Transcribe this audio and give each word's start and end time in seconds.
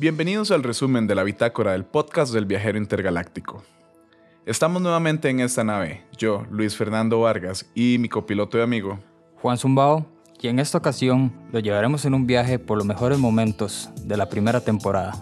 Bienvenidos 0.00 0.52
al 0.52 0.62
resumen 0.62 1.08
de 1.08 1.16
la 1.16 1.24
bitácora 1.24 1.72
del 1.72 1.84
podcast 1.84 2.32
del 2.32 2.46
viajero 2.46 2.78
intergaláctico. 2.78 3.64
Estamos 4.46 4.80
nuevamente 4.80 5.28
en 5.28 5.40
esta 5.40 5.64
nave, 5.64 6.04
yo, 6.16 6.46
Luis 6.52 6.76
Fernando 6.76 7.18
Vargas, 7.18 7.66
y 7.74 7.96
mi 7.98 8.08
copiloto 8.08 8.56
y 8.58 8.60
amigo, 8.60 9.00
Juan 9.42 9.58
Zumbao, 9.58 10.06
y 10.40 10.46
en 10.46 10.60
esta 10.60 10.78
ocasión 10.78 11.32
lo 11.50 11.58
llevaremos 11.58 12.04
en 12.04 12.14
un 12.14 12.28
viaje 12.28 12.60
por 12.60 12.78
los 12.78 12.86
mejores 12.86 13.18
momentos 13.18 13.90
de 14.04 14.16
la 14.16 14.28
primera 14.28 14.60
temporada. 14.60 15.20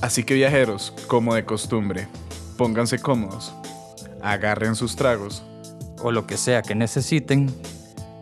Así 0.00 0.22
que 0.22 0.34
viajeros, 0.34 0.94
como 1.08 1.34
de 1.34 1.44
costumbre, 1.44 2.06
pónganse 2.56 3.00
cómodos, 3.00 3.52
agarren 4.22 4.76
sus 4.76 4.94
tragos 4.94 5.42
o 6.04 6.12
lo 6.12 6.28
que 6.28 6.36
sea 6.36 6.62
que 6.62 6.76
necesiten 6.76 7.52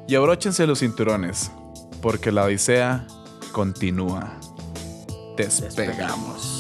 y 0.09 0.15
abróchense 0.15 0.67
los 0.67 0.79
cinturones, 0.79 1.53
porque 2.01 2.33
la 2.33 2.45
odisea 2.45 3.07
continúa. 3.53 4.41
Despegamos. 5.37 6.60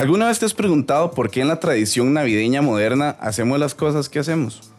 ¿Alguna 0.00 0.28
vez 0.28 0.38
te 0.38 0.46
has 0.46 0.54
preguntado 0.54 1.10
por 1.10 1.30
qué 1.30 1.42
en 1.42 1.48
la 1.48 1.60
tradición 1.60 2.14
navideña 2.14 2.62
moderna 2.62 3.18
hacemos 3.20 3.60
las 3.60 3.74
cosas 3.74 4.08
que 4.08 4.18
hacemos? 4.18 4.72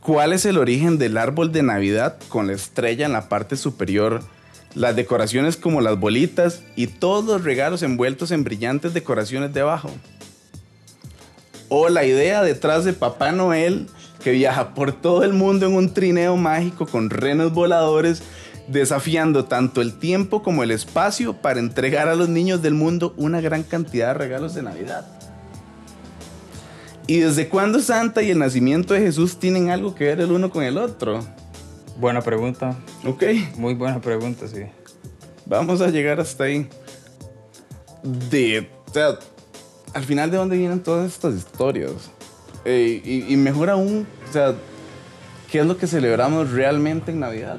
¿Cuál 0.00 0.32
es 0.32 0.46
el 0.46 0.56
origen 0.56 0.96
del 0.96 1.18
árbol 1.18 1.52
de 1.52 1.62
Navidad 1.62 2.16
con 2.30 2.46
la 2.46 2.54
estrella 2.54 3.04
en 3.04 3.12
la 3.12 3.28
parte 3.28 3.54
superior, 3.54 4.22
las 4.74 4.96
decoraciones 4.96 5.58
como 5.58 5.82
las 5.82 6.00
bolitas 6.00 6.62
y 6.74 6.86
todos 6.86 7.26
los 7.26 7.44
regalos 7.44 7.82
envueltos 7.82 8.30
en 8.30 8.44
brillantes 8.44 8.94
decoraciones 8.94 9.52
debajo? 9.52 9.90
¿O 11.68 11.90
la 11.90 12.06
idea 12.06 12.42
detrás 12.42 12.86
de 12.86 12.94
Papá 12.94 13.30
Noel 13.30 13.90
que 14.24 14.30
viaja 14.30 14.72
por 14.72 14.92
todo 14.92 15.22
el 15.22 15.34
mundo 15.34 15.66
en 15.66 15.74
un 15.74 15.92
trineo 15.92 16.38
mágico 16.38 16.86
con 16.86 17.10
renos 17.10 17.52
voladores 17.52 18.22
desafiando 18.68 19.44
tanto 19.46 19.82
el 19.82 19.98
tiempo 19.98 20.42
como 20.42 20.62
el 20.62 20.70
espacio 20.70 21.34
para 21.34 21.60
entregar 21.60 22.08
a 22.08 22.14
los 22.14 22.28
niños 22.28 22.62
del 22.62 22.74
mundo 22.74 23.14
una 23.16 23.40
gran 23.40 23.62
cantidad 23.62 24.08
de 24.08 24.14
regalos 24.14 24.54
de 24.54 24.62
Navidad. 24.62 25.06
¿Y 27.06 27.18
desde 27.18 27.48
cuándo 27.48 27.80
Santa 27.80 28.22
y 28.22 28.30
el 28.30 28.38
nacimiento 28.38 28.94
de 28.94 29.00
Jesús 29.00 29.38
tienen 29.38 29.70
algo 29.70 29.94
que 29.94 30.04
ver 30.04 30.20
el 30.20 30.30
uno 30.30 30.50
con 30.50 30.62
el 30.62 30.78
otro? 30.78 31.20
Buena 31.98 32.22
pregunta. 32.22 32.76
Ok. 33.04 33.24
Muy 33.56 33.74
buena 33.74 34.00
pregunta, 34.00 34.46
sí. 34.46 34.62
Vamos 35.44 35.80
a 35.80 35.88
llegar 35.88 36.20
hasta 36.20 36.44
ahí. 36.44 36.68
De, 38.02 38.70
o 38.88 38.92
sea, 38.92 39.18
al 39.92 40.04
final 40.04 40.30
de 40.30 40.36
dónde 40.36 40.56
vienen 40.56 40.80
todas 40.80 41.12
estas 41.12 41.34
historias. 41.34 41.92
Eh, 42.64 43.02
y, 43.04 43.32
y 43.32 43.36
mejor 43.36 43.68
aún, 43.68 44.06
o 44.28 44.32
sea, 44.32 44.54
¿qué 45.50 45.58
es 45.58 45.66
lo 45.66 45.76
que 45.76 45.88
celebramos 45.88 46.52
realmente 46.52 47.10
en 47.10 47.20
Navidad? 47.20 47.58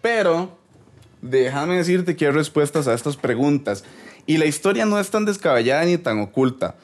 Pero 0.00 0.58
déjame 1.22 1.76
decirte 1.76 2.16
que 2.16 2.26
hay 2.26 2.32
respuestas 2.32 2.88
a 2.88 2.94
estas 2.94 3.16
preguntas. 3.16 3.84
Y 4.26 4.38
la 4.38 4.46
historia 4.46 4.86
no 4.86 4.98
es 4.98 5.10
tan 5.10 5.24
descabellada 5.24 5.84
ni 5.84 5.98
tan 5.98 6.20
oculta. 6.20 6.76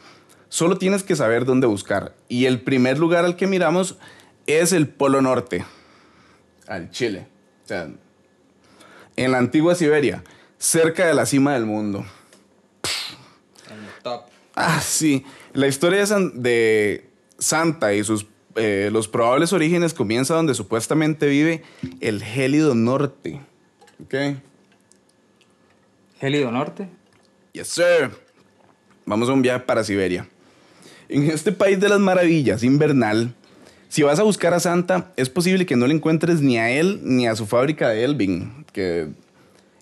Solo 0.49 0.79
tienes 0.79 1.03
que 1.03 1.17
saber 1.17 1.45
dónde 1.45 1.67
buscar. 1.67 2.15
Y 2.29 2.47
el 2.47 2.61
primer 2.61 2.99
lugar 2.99 3.25
al 3.25 3.37
que 3.37 3.47
miramos 3.47 3.99
es 4.47 4.73
el 4.73 4.89
Polo 4.89 5.21
Norte, 5.23 5.65
al 6.67 6.91
Chile. 6.91 7.27
O 7.65 7.69
sea, 7.69 7.89
en 9.17 9.33
la 9.33 9.39
antigua 9.39 9.75
Siberia, 9.75 10.23
cerca 10.59 11.07
de 11.07 11.15
la 11.15 11.27
cima 11.27 11.55
del 11.55 11.67
mundo. 11.67 12.05
En 13.71 13.85
el 13.85 14.03
top. 14.03 14.23
Ah, 14.55 14.81
sí. 14.81 15.25
La 15.53 15.67
historia 15.67 16.05
de 16.35 17.11
Santa 17.39 17.93
y 17.93 18.05
sus 18.05 18.27
eh, 18.57 18.91
los 18.93 19.09
probables 19.09 19.53
orígenes 19.53 19.95
comienza 19.95 20.35
donde 20.35 20.55
supuestamente 20.55 21.27
vive 21.27 21.63
el 22.01 22.23
gélido 22.23 22.75
norte. 22.75 23.41
¿Ok? 24.03 24.15
¿Gélido 26.19 26.51
norte? 26.51 26.89
Yes, 27.53 27.69
sir. 27.69 28.11
Vamos 29.05 29.29
a 29.29 29.33
un 29.33 29.43
viaje 29.43 29.61
para 29.61 29.85
Siberia. 29.85 30.29
En 31.09 31.31
este 31.31 31.53
país 31.53 31.79
de 31.79 31.89
las 31.89 32.01
maravillas 32.01 32.63
invernal, 32.63 33.35
si 33.89 34.03
vas 34.03 34.19
a 34.19 34.25
buscar 34.25 34.55
a 34.55 34.61
Santa, 34.61 35.13
es 35.17 35.31
posible 35.31 35.67
que 35.67 35.77
no 35.77 35.87
le 35.87 35.95
encuentres 35.95 36.41
ni 36.41 36.59
a 36.59 36.71
él 36.71 37.01
ni 37.03 37.29
a 37.29 37.37
su 37.37 37.47
fábrica 37.47 37.91
de 37.91 38.05
Elvin, 38.05 38.65
que 38.73 39.09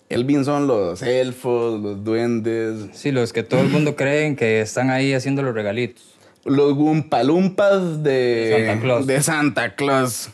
Elvin 0.09 0.45
son 0.45 0.67
los 0.67 1.01
elfos, 1.01 1.81
los 1.81 2.03
duendes. 2.03 2.89
Sí, 2.93 3.11
los 3.11 3.33
que 3.33 3.43
todo 3.43 3.61
el 3.61 3.69
mundo 3.69 3.95
cree 3.95 4.35
que 4.35 4.61
están 4.61 4.89
ahí 4.89 5.13
haciendo 5.13 5.41
los 5.41 5.55
regalitos 5.55 6.14
los 6.45 6.75
gumpalumpas 6.75 8.03
de 8.03 8.65
Santa 8.65 8.81
Claus. 8.81 9.07
De 9.07 9.21
Santa 9.21 9.75
Claus. 9.75 10.29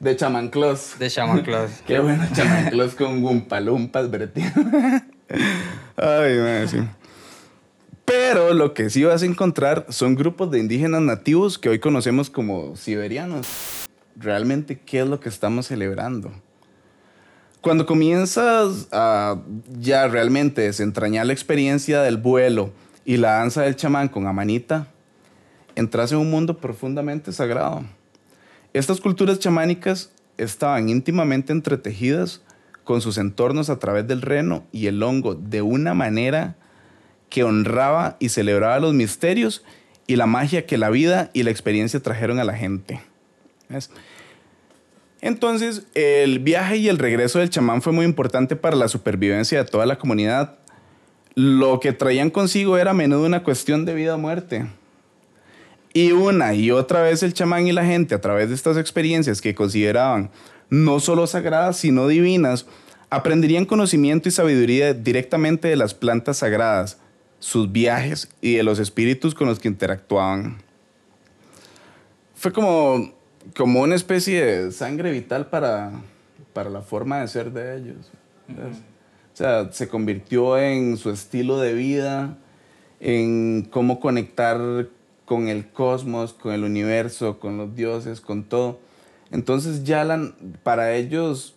De 0.00 0.16
Chamanclos. 0.16 0.98
De 0.98 1.10
Chamanclos. 1.10 1.70
Qué 1.86 2.00
bueno, 2.00 2.26
Chamanclos 2.34 2.94
con 2.94 3.20
gumpalumpas, 3.20 4.10
Bertín. 4.10 4.44
Ay, 5.96 6.38
madre, 6.38 6.68
sí. 6.68 6.78
Pero 8.06 8.54
lo 8.54 8.72
que 8.72 8.88
sí 8.90 9.04
vas 9.04 9.22
a 9.22 9.26
encontrar 9.26 9.86
son 9.90 10.16
grupos 10.16 10.50
de 10.50 10.58
indígenas 10.58 11.02
nativos 11.02 11.58
que 11.58 11.68
hoy 11.68 11.78
conocemos 11.78 12.30
como 12.30 12.74
siberianos. 12.76 13.46
Realmente, 14.16 14.80
¿qué 14.80 15.00
es 15.00 15.06
lo 15.06 15.20
que 15.20 15.28
estamos 15.28 15.66
celebrando? 15.66 16.32
Cuando 17.60 17.84
comienzas 17.84 18.88
a 18.90 19.36
ya 19.78 20.08
realmente 20.08 20.62
desentrañar 20.62 21.26
la 21.26 21.34
experiencia 21.34 22.00
del 22.00 22.16
vuelo 22.16 22.72
y 23.04 23.18
la 23.18 23.32
danza 23.32 23.62
del 23.62 23.76
chamán 23.76 24.08
con 24.08 24.26
Amanita, 24.26 24.88
entras 25.76 26.12
en 26.12 26.18
un 26.18 26.30
mundo 26.30 26.58
profundamente 26.58 27.32
sagrado. 27.32 27.84
Estas 28.72 29.00
culturas 29.00 29.38
chamánicas 29.38 30.12
estaban 30.38 30.88
íntimamente 30.88 31.52
entretejidas 31.52 32.42
con 32.84 33.00
sus 33.00 33.18
entornos 33.18 33.70
a 33.70 33.78
través 33.78 34.06
del 34.06 34.22
reno 34.22 34.64
y 34.72 34.86
el 34.86 35.02
hongo 35.02 35.34
de 35.34 35.62
una 35.62 35.94
manera 35.94 36.56
que 37.28 37.44
honraba 37.44 38.16
y 38.18 38.30
celebraba 38.30 38.80
los 38.80 38.94
misterios 38.94 39.64
y 40.06 40.16
la 40.16 40.26
magia 40.26 40.66
que 40.66 40.78
la 40.78 40.90
vida 40.90 41.30
y 41.32 41.44
la 41.44 41.50
experiencia 41.50 42.00
trajeron 42.00 42.40
a 42.40 42.44
la 42.44 42.54
gente. 42.54 43.00
Entonces, 45.20 45.86
el 45.94 46.40
viaje 46.40 46.78
y 46.78 46.88
el 46.88 46.98
regreso 46.98 47.38
del 47.38 47.50
chamán 47.50 47.82
fue 47.82 47.92
muy 47.92 48.04
importante 48.04 48.56
para 48.56 48.76
la 48.76 48.88
supervivencia 48.88 49.62
de 49.62 49.70
toda 49.70 49.86
la 49.86 49.98
comunidad. 49.98 50.56
Lo 51.34 51.78
que 51.78 51.92
traían 51.92 52.30
consigo 52.30 52.76
era 52.76 52.90
a 52.90 52.94
menudo 52.94 53.24
una 53.24 53.44
cuestión 53.44 53.84
de 53.84 53.94
vida 53.94 54.16
o 54.16 54.18
muerte. 54.18 54.66
Y 55.92 56.12
una 56.12 56.54
y 56.54 56.70
otra 56.70 57.02
vez 57.02 57.22
el 57.22 57.34
chamán 57.34 57.66
y 57.66 57.72
la 57.72 57.84
gente, 57.84 58.14
a 58.14 58.20
través 58.20 58.48
de 58.48 58.54
estas 58.54 58.76
experiencias 58.76 59.40
que 59.40 59.54
consideraban 59.54 60.30
no 60.68 61.00
solo 61.00 61.26
sagradas, 61.26 61.78
sino 61.78 62.06
divinas, 62.06 62.66
aprenderían 63.10 63.66
conocimiento 63.66 64.28
y 64.28 64.32
sabiduría 64.32 64.94
directamente 64.94 65.68
de 65.68 65.76
las 65.76 65.94
plantas 65.94 66.38
sagradas, 66.38 66.98
sus 67.40 67.72
viajes 67.72 68.28
y 68.40 68.54
de 68.54 68.62
los 68.62 68.78
espíritus 68.78 69.34
con 69.34 69.48
los 69.48 69.58
que 69.58 69.68
interactuaban. 69.68 70.62
Fue 72.36 72.52
como, 72.52 73.12
como 73.56 73.80
una 73.80 73.96
especie 73.96 74.44
de 74.44 74.72
sangre 74.72 75.10
vital 75.10 75.48
para, 75.48 75.90
para 76.52 76.70
la 76.70 76.82
forma 76.82 77.20
de 77.20 77.28
ser 77.28 77.50
de 77.52 77.76
ellos. 77.76 78.10
O 79.32 79.36
sea, 79.36 79.72
se 79.72 79.88
convirtió 79.88 80.56
en 80.56 80.96
su 80.96 81.10
estilo 81.10 81.58
de 81.58 81.74
vida, 81.74 82.38
en 83.00 83.66
cómo 83.70 83.98
conectar 84.00 84.88
con 85.30 85.46
el 85.46 85.68
cosmos, 85.70 86.32
con 86.32 86.52
el 86.52 86.64
universo, 86.64 87.38
con 87.38 87.56
los 87.56 87.76
dioses, 87.76 88.20
con 88.20 88.42
todo. 88.42 88.80
Entonces 89.30 89.84
ya 89.84 90.04
para 90.64 90.96
ellos 90.96 91.54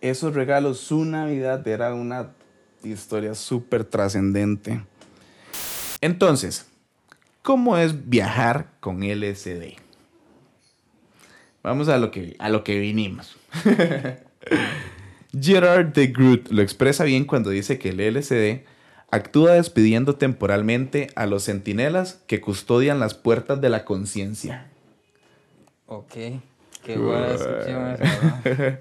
esos 0.00 0.34
regalos, 0.34 0.80
su 0.80 1.04
Navidad 1.04 1.68
era 1.68 1.92
una 1.92 2.30
historia 2.82 3.34
súper 3.34 3.84
trascendente. 3.84 4.80
Entonces, 6.00 6.66
¿cómo 7.42 7.76
es 7.76 8.08
viajar 8.08 8.70
con 8.80 9.00
LSD? 9.00 9.74
Vamos 11.62 11.90
a 11.90 11.98
lo 11.98 12.10
que, 12.10 12.36
a 12.38 12.48
lo 12.48 12.64
que 12.64 12.78
vinimos. 12.78 13.36
Gerard 15.38 15.88
de 15.88 16.06
Groot 16.06 16.48
lo 16.48 16.62
expresa 16.62 17.04
bien 17.04 17.26
cuando 17.26 17.50
dice 17.50 17.78
que 17.78 17.90
el 17.90 18.14
LSD 18.14 18.64
actúa 19.10 19.52
despidiendo 19.52 20.16
temporalmente 20.16 21.08
a 21.14 21.26
los 21.26 21.44
centinelas 21.44 22.22
que 22.26 22.40
custodian 22.40 23.00
las 23.00 23.14
puertas 23.14 23.60
de 23.60 23.70
la 23.70 23.84
conciencia. 23.84 24.70
Ok, 25.86 26.14
qué 26.84 26.98
buena 26.98 27.28
descripción 27.28 27.98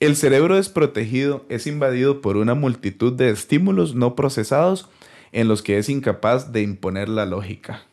El 0.00 0.14
cerebro 0.16 0.56
desprotegido 0.56 1.46
es 1.48 1.66
invadido 1.66 2.20
por 2.20 2.36
una 2.36 2.54
multitud 2.54 3.14
de 3.14 3.30
estímulos 3.30 3.94
no 3.94 4.14
procesados 4.14 4.90
en 5.32 5.48
los 5.48 5.62
que 5.62 5.78
es 5.78 5.88
incapaz 5.88 6.52
de 6.52 6.60
imponer 6.62 7.08
la 7.08 7.24
lógica. 7.24 7.84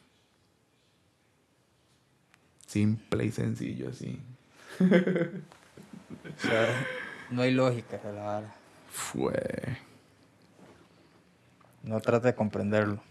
Simple 2.68 3.26
y 3.26 3.32
sencillo 3.32 3.90
así. 3.90 4.20
no 7.30 7.42
hay 7.42 7.52
lógica 7.52 8.00
la 8.04 8.24
vara. 8.24 8.56
Fue. 8.92 9.78
No 11.84 12.00
trate 12.00 12.30
de 12.30 12.36
comprenderlo. 12.36 13.02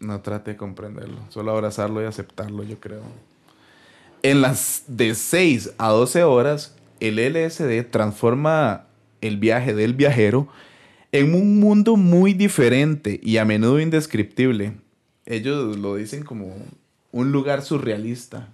No 0.00 0.20
trate 0.20 0.52
de 0.52 0.56
comprenderlo. 0.56 1.18
Solo 1.28 1.52
abrazarlo 1.52 2.02
y 2.02 2.06
aceptarlo, 2.06 2.64
yo 2.64 2.80
creo. 2.80 3.02
En 4.22 4.40
las 4.40 4.84
de 4.88 5.14
6 5.14 5.74
a 5.78 5.88
12 5.88 6.24
horas, 6.24 6.76
el 7.00 7.16
LSD 7.16 7.88
transforma 7.90 8.86
el 9.20 9.36
viaje 9.36 9.74
del 9.74 9.94
viajero 9.94 10.48
en 11.12 11.34
un 11.34 11.60
mundo 11.60 11.96
muy 11.96 12.34
diferente 12.34 13.20
y 13.22 13.36
a 13.36 13.44
menudo 13.44 13.80
indescriptible. 13.80 14.74
Ellos 15.26 15.76
lo 15.76 15.96
dicen 15.96 16.24
como 16.24 16.56
un 17.12 17.32
lugar 17.32 17.62
surrealista. 17.62 18.48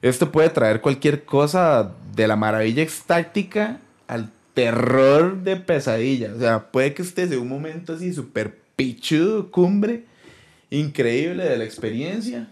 Esto 0.00 0.32
puede 0.32 0.48
traer 0.48 0.80
cualquier 0.80 1.24
cosa 1.24 1.92
de 2.16 2.26
la 2.26 2.34
maravilla 2.34 2.82
estática 2.82 3.78
al 4.08 4.30
terror 4.54 5.42
de 5.42 5.56
pesadilla. 5.56 6.34
O 6.34 6.38
sea, 6.38 6.70
puede 6.70 6.94
que 6.94 7.02
estés 7.02 7.30
en 7.32 7.40
un 7.40 7.48
momento 7.48 7.94
así 7.94 8.12
súper 8.12 8.58
pichudo, 8.76 9.50
cumbre, 9.50 10.04
increíble 10.70 11.44
de 11.44 11.56
la 11.56 11.64
experiencia. 11.64 12.48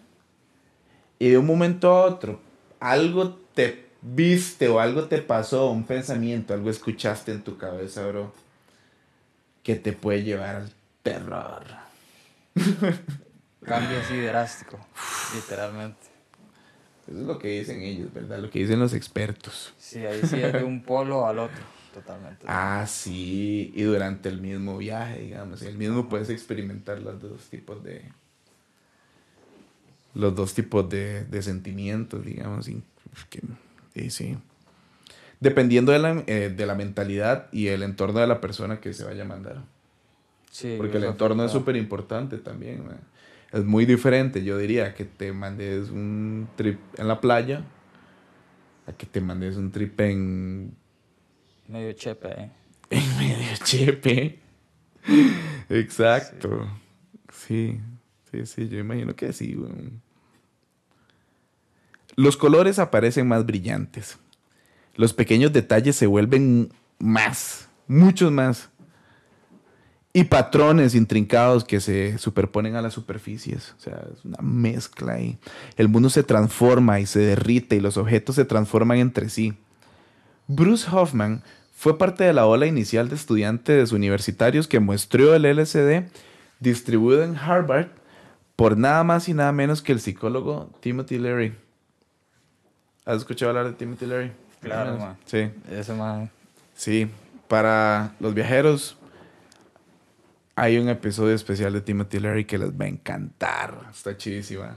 Y 1.19 1.31
de 1.31 1.39
un 1.39 1.47
momento 1.47 1.91
a 1.91 2.05
otro, 2.05 2.41
algo 2.79 3.39
te 3.55 3.87
viste 4.03 4.69
o 4.69 4.81
algo 4.81 5.05
te 5.05 5.19
pasó, 5.19 5.71
un 5.71 5.85
pensamiento, 5.85 6.55
algo 6.55 6.71
escuchaste 6.71 7.33
en 7.33 7.43
tu 7.43 7.59
cabeza, 7.59 8.07
bro, 8.07 8.33
que 9.63 9.77
te 9.77 9.93
puede 9.93 10.23
llevar 10.23 10.57
al 10.57 10.73
terror. 11.03 11.63
Cambio 13.65 13.99
así 13.99 14.19
drástico, 14.19 14.79
literalmente. 15.35 15.99
Eso 17.07 17.19
es 17.19 17.27
lo 17.27 17.39
que 17.39 17.49
dicen 17.49 17.83
ellos, 17.83 18.13
¿verdad? 18.15 18.39
Lo 18.39 18.51
que 18.51 18.61
dicen 18.61 18.79
los 18.79 18.95
expertos. 18.95 19.75
Sí, 19.79 19.99
ahí 19.99 20.21
sí 20.25 20.41
es 20.41 20.53
de 20.53 20.65
un 20.65 20.83
polo 20.83 21.27
al 21.27 21.41
otro, 21.41 21.61
totalmente. 21.93 22.45
Ah, 22.47 22.85
sí, 22.89 23.73
y 23.75 23.83
durante 23.83 24.29
el 24.29 24.41
mismo 24.41 24.79
viaje, 24.79 25.21
digamos, 25.21 25.63
el 25.63 25.77
mismo 25.77 26.09
puedes 26.09 26.31
experimentar 26.31 27.01
los 27.01 27.21
dos 27.21 27.49
tipos 27.49 27.83
de... 27.83 28.03
Los 30.15 30.35
dos 30.35 30.55
tipos 30.55 30.89
de, 30.89 31.25
de 31.25 31.43
sentimientos, 31.43 32.25
digamos, 32.25 32.69
y, 32.69 32.83
que, 33.29 34.11
sí. 34.11 34.37
Dependiendo 35.39 35.93
de 35.93 35.99
la, 35.99 36.25
eh, 36.27 36.53
de 36.55 36.67
la 36.67 36.75
mentalidad 36.75 37.47
y 37.53 37.69
el 37.69 37.83
entorno 37.83 38.21
de 38.21 38.27
la 38.27 38.41
persona 38.41 38.81
que 38.81 38.93
se 38.93 39.05
vaya 39.05 39.23
a 39.23 39.27
mandar. 39.27 39.63
Sí, 40.51 40.75
Porque 40.77 40.99
el 40.99 41.05
entorno 41.05 41.45
es 41.45 41.53
súper 41.53 41.77
importante 41.77 42.39
también. 42.39 42.83
es 43.53 43.65
muy 43.65 43.87
diferente, 43.87 44.43
yo 44.43 44.59
diría, 44.59 44.95
que 44.95 45.05
te 45.05 45.33
mandes 45.33 45.91
un 45.91 46.49
trip 46.57 46.79
en 46.99 47.09
la 47.09 47.21
playa 47.21 47.65
a 48.87 48.93
que 48.93 49.07
te 49.07 49.21
mandes 49.21 49.57
un 49.57 49.71
trip 49.71 50.01
en... 50.01 50.75
Medio 51.71 51.93
chepe, 51.93 52.29
¿eh? 52.29 52.51
Medio 53.19 53.57
chepe. 53.63 54.41
Exacto. 55.69 56.69
Sí. 57.33 57.81
sí, 58.31 58.45
sí, 58.45 58.69
yo 58.69 58.79
imagino 58.79 59.15
que 59.15 59.33
sí. 59.33 59.57
Los 62.17 62.37
colores 62.37 62.81
aparecen 62.81 63.29
más 63.29 63.47
brillantes. 63.47 64.19
Los 64.97 65.13
pequeños 65.13 65.53
detalles 65.53 65.95
se 65.95 66.07
vuelven 66.07 66.73
más, 66.99 67.69
muchos 67.87 68.33
más 68.33 68.69
y 70.13 70.25
patrones 70.25 70.97
intrincados 70.97 71.65
que 71.65 71.81
se 71.81 72.19
superponen 72.19 72.75
a 72.75 72.83
las 72.83 72.95
superficies. 72.95 73.75
O 73.79 73.81
sea, 73.81 74.03
es 74.13 74.25
una 74.25 74.39
mezcla 74.43 75.13
ahí. 75.13 75.39
El 75.77 75.89
mundo 75.89 76.11
se 76.11 76.25
transforma 76.25 76.99
y 76.99 77.07
se 77.07 77.21
derrite 77.21 77.77
y 77.77 77.81
los 77.81 77.97
objetos 77.97 78.35
se 78.35 78.45
transforman 78.45 78.99
entre 78.99 79.29
sí. 79.29 79.55
Bruce 80.49 80.89
Hoffman 80.91 81.45
fue 81.81 81.97
parte 81.97 82.25
de 82.25 82.35
la 82.35 82.45
ola 82.45 82.67
inicial 82.67 83.09
de 83.09 83.15
estudiantes 83.15 83.93
universitarios 83.93 84.69
que 84.69 84.81
muestreó 84.81 85.35
el 85.35 85.45
LSD 85.45 86.11
distribuido 86.59 87.23
en 87.23 87.39
Harvard 87.39 87.87
por 88.55 88.77
nada 88.77 89.03
más 89.03 89.31
y 89.31 89.33
nada 89.33 89.51
menos 89.53 89.81
que 89.81 89.93
el 89.93 89.99
psicólogo 89.99 90.71
Timothy 90.81 91.19
Leary. 91.19 91.55
¿Has 93.07 93.17
escuchado 93.17 93.49
hablar 93.49 93.65
de 93.65 93.73
Timothy 93.73 94.05
Leary? 94.05 94.31
Claro, 94.61 94.99
man. 94.99 95.17
Sí. 95.25 95.51
Ese 95.71 95.95
man. 95.95 96.31
Sí. 96.75 97.09
Para 97.49 98.13
los 98.21 98.35
viajeros, 98.35 98.99
hay 100.57 100.77
un 100.77 100.91
episodio 100.91 101.35
especial 101.35 101.73
de 101.73 101.81
Timothy 101.81 102.21
Leary 102.21 102.45
que 102.45 102.59
les 102.59 102.79
va 102.79 102.85
a 102.85 102.89
encantar. 102.89 103.87
Está 103.91 104.15
chidísima. 104.19 104.77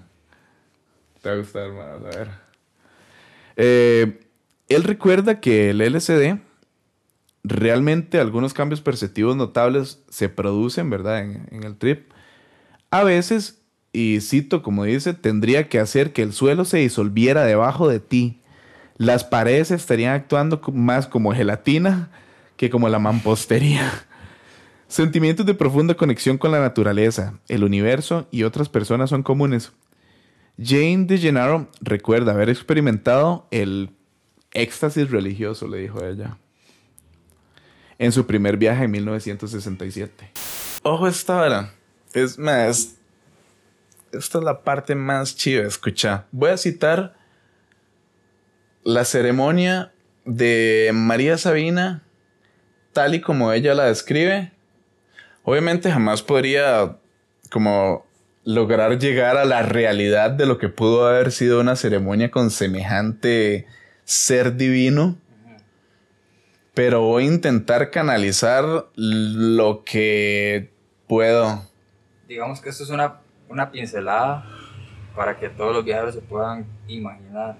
Te 1.21 1.27
va 1.27 1.35
a 1.35 1.37
gustar, 1.39 1.69
más. 1.69 1.85
A 1.85 2.17
ver. 2.17 2.29
Eh, 3.57 4.21
él 4.69 4.83
recuerda 4.85 5.41
que 5.41 5.71
el 5.71 5.79
LSD, 5.79 6.39
realmente 7.43 8.19
algunos 8.19 8.53
cambios 8.53 8.81
perceptivos 8.81 9.35
notables 9.35 10.01
se 10.09 10.29
producen, 10.29 10.89
¿verdad? 10.89 11.19
En, 11.19 11.63
el 11.63 11.75
trip. 11.75 12.11
A 12.89 13.03
veces, 13.03 13.61
y 13.91 14.21
cito 14.21 14.63
como 14.63 14.85
dice, 14.85 15.13
tendría 15.13 15.67
que 15.67 15.79
hacer 15.79 16.13
que 16.13 16.21
el 16.23 16.33
suelo 16.33 16.65
se 16.65 16.77
disolviera 16.77 17.43
debajo 17.43 17.87
de 17.87 17.99
ti. 17.99 18.39
Las 18.97 19.23
paredes 19.23 19.71
estarían 19.71 20.13
actuando 20.13 20.61
más 20.73 21.07
como 21.07 21.33
gelatina 21.33 22.09
que 22.55 22.69
como 22.69 22.87
la 22.89 22.99
mampostería. 22.99 23.91
Sentimientos 24.87 25.45
de 25.45 25.55
profunda 25.55 25.95
conexión 25.95 26.37
con 26.37 26.51
la 26.51 26.59
naturaleza, 26.59 27.39
el 27.47 27.63
universo 27.63 28.27
y 28.31 28.43
otras 28.43 28.69
personas 28.69 29.09
son 29.09 29.23
comunes. 29.23 29.71
Jane 30.61 31.05
DeGenaro 31.07 31.67
recuerda 31.81 32.33
haber 32.33 32.49
experimentado 32.51 33.47
el 33.49 33.89
éxtasis 34.51 35.09
religioso, 35.09 35.67
le 35.67 35.79
dijo 35.79 36.05
ella, 36.05 36.37
en 37.97 38.11
su 38.11 38.25
primer 38.25 38.57
viaje 38.57 38.85
en 38.85 38.91
1967. 38.91 40.31
Ojo 40.83 41.07
esta 41.07 41.41
hora. 41.41 41.73
Es 42.13 42.37
más, 42.37 42.95
esta 44.11 44.37
es 44.37 44.43
la 44.43 44.61
parte 44.61 44.95
más 44.95 45.35
chida, 45.35 45.63
escucha. 45.63 46.25
Voy 46.31 46.51
a 46.51 46.57
citar 46.57 47.15
la 48.83 49.05
ceremonia 49.05 49.91
de 50.25 50.91
María 50.93 51.37
Sabina, 51.37 52.03
tal 52.91 53.15
y 53.15 53.21
como 53.21 53.51
ella 53.51 53.73
la 53.73 53.85
describe, 53.85 54.53
Obviamente 55.43 55.91
jamás 55.91 56.21
podría 56.21 56.97
como 57.49 58.05
lograr 58.45 58.97
llegar 58.97 59.37
a 59.37 59.45
la 59.45 59.61
realidad 59.61 60.31
de 60.31 60.45
lo 60.45 60.57
que 60.57 60.69
pudo 60.69 61.05
haber 61.05 61.31
sido 61.31 61.59
una 61.59 61.75
ceremonia 61.75 62.31
con 62.31 62.49
semejante 62.49 63.67
ser 64.05 64.55
divino. 64.55 65.17
Pero 66.73 67.01
voy 67.01 67.25
a 67.25 67.27
intentar 67.27 67.91
canalizar 67.91 68.87
lo 68.95 69.83
que 69.83 70.71
puedo. 71.07 71.63
Digamos 72.27 72.61
que 72.61 72.69
esto 72.69 72.83
es 72.83 72.89
una, 72.89 73.19
una 73.47 73.71
pincelada 73.71 74.45
para 75.15 75.37
que 75.37 75.49
todos 75.49 75.75
los 75.75 75.85
viajeros 75.85 76.15
se 76.15 76.21
puedan 76.21 76.65
imaginar. 76.87 77.57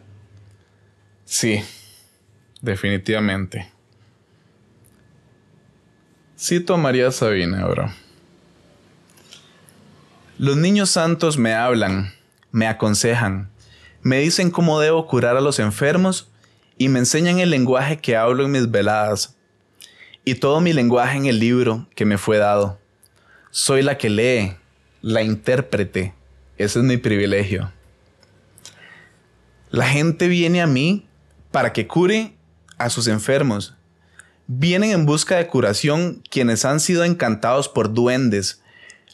Sí, 1.25 1.63
definitivamente. 2.61 3.71
Cito 6.37 6.73
a 6.73 6.77
María 6.77 7.11
Sabina, 7.11 7.65
bro. 7.67 7.89
Los 10.39 10.57
niños 10.57 10.89
santos 10.89 11.37
me 11.37 11.53
hablan, 11.53 12.11
me 12.51 12.67
aconsejan, 12.67 13.49
me 14.01 14.17
dicen 14.17 14.51
cómo 14.51 14.79
debo 14.79 15.07
curar 15.07 15.37
a 15.37 15.41
los 15.41 15.59
enfermos 15.59 16.32
y 16.83 16.89
me 16.89 16.99
enseñan 16.99 17.39
el 17.39 17.49
lenguaje 17.49 17.97
que 17.97 18.17
hablo 18.17 18.43
en 18.43 18.51
mis 18.51 18.69
veladas 18.69 19.37
y 20.25 20.35
todo 20.35 20.59
mi 20.59 20.73
lenguaje 20.73 21.17
en 21.17 21.27
el 21.27 21.39
libro 21.39 21.87
que 21.95 22.05
me 22.05 22.17
fue 22.17 22.37
dado. 22.37 22.77
Soy 23.51 23.81
la 23.83 23.97
que 23.97 24.09
lee, 24.09 24.57
la 25.01 25.21
intérprete. 25.21 26.13
Ese 26.57 26.79
es 26.79 26.85
mi 26.85 26.97
privilegio. 26.97 27.71
La 29.69 29.87
gente 29.87 30.27
viene 30.27 30.61
a 30.61 30.67
mí 30.67 31.07
para 31.51 31.71
que 31.71 31.87
cure 31.87 32.33
a 32.77 32.89
sus 32.89 33.07
enfermos 33.07 33.75
Vienen 34.47 34.91
en 34.91 35.05
busca 35.05 35.37
de 35.37 35.47
curación 35.47 36.21
quienes 36.29 36.65
han 36.65 36.81
sido 36.81 37.05
encantados 37.05 37.69
por 37.69 37.93
duendes, 37.93 38.61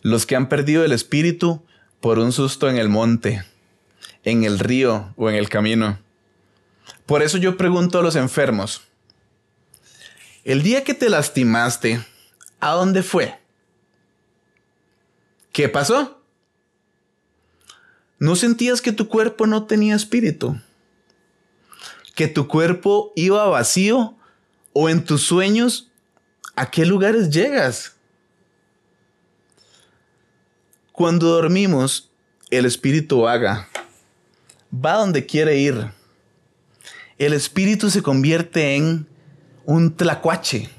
los 0.01 0.25
que 0.25 0.35
han 0.35 0.49
perdido 0.49 0.83
el 0.83 0.91
espíritu 0.91 1.63
por 2.01 2.17
un 2.17 2.31
susto 2.31 2.67
en 2.67 2.77
el 2.77 2.89
monte, 2.89 3.43
en 4.23 4.43
el 4.43 4.57
río 4.57 5.13
o 5.17 5.29
en 5.29 5.35
el 5.35 5.47
camino. 5.47 5.99
Por 7.09 7.23
eso 7.23 7.39
yo 7.39 7.57
pregunto 7.57 7.97
a 7.97 8.03
los 8.03 8.15
enfermos, 8.15 8.83
el 10.43 10.61
día 10.61 10.83
que 10.83 10.93
te 10.93 11.09
lastimaste, 11.09 12.05
¿a 12.59 12.73
dónde 12.73 13.01
fue? 13.01 13.39
¿Qué 15.51 15.67
pasó? 15.69 16.21
¿No 18.19 18.35
sentías 18.35 18.79
que 18.83 18.91
tu 18.91 19.07
cuerpo 19.07 19.47
no 19.47 19.65
tenía 19.65 19.95
espíritu? 19.95 20.61
¿Que 22.13 22.27
tu 22.27 22.47
cuerpo 22.47 23.11
iba 23.15 23.43
vacío 23.47 24.15
o 24.73 24.87
en 24.87 25.03
tus 25.03 25.23
sueños, 25.23 25.89
¿a 26.55 26.69
qué 26.69 26.85
lugares 26.85 27.31
llegas? 27.31 27.95
Cuando 30.91 31.29
dormimos, 31.29 32.11
el 32.51 32.67
espíritu 32.67 33.21
vaga. 33.21 33.67
Va 34.71 34.93
donde 34.93 35.25
quiere 35.25 35.57
ir. 35.57 35.97
El 37.19 37.33
espíritu 37.33 37.89
se 37.89 38.01
convierte 38.01 38.77
en 38.77 39.05
un 39.65 39.93
tlacuache. 39.93 40.69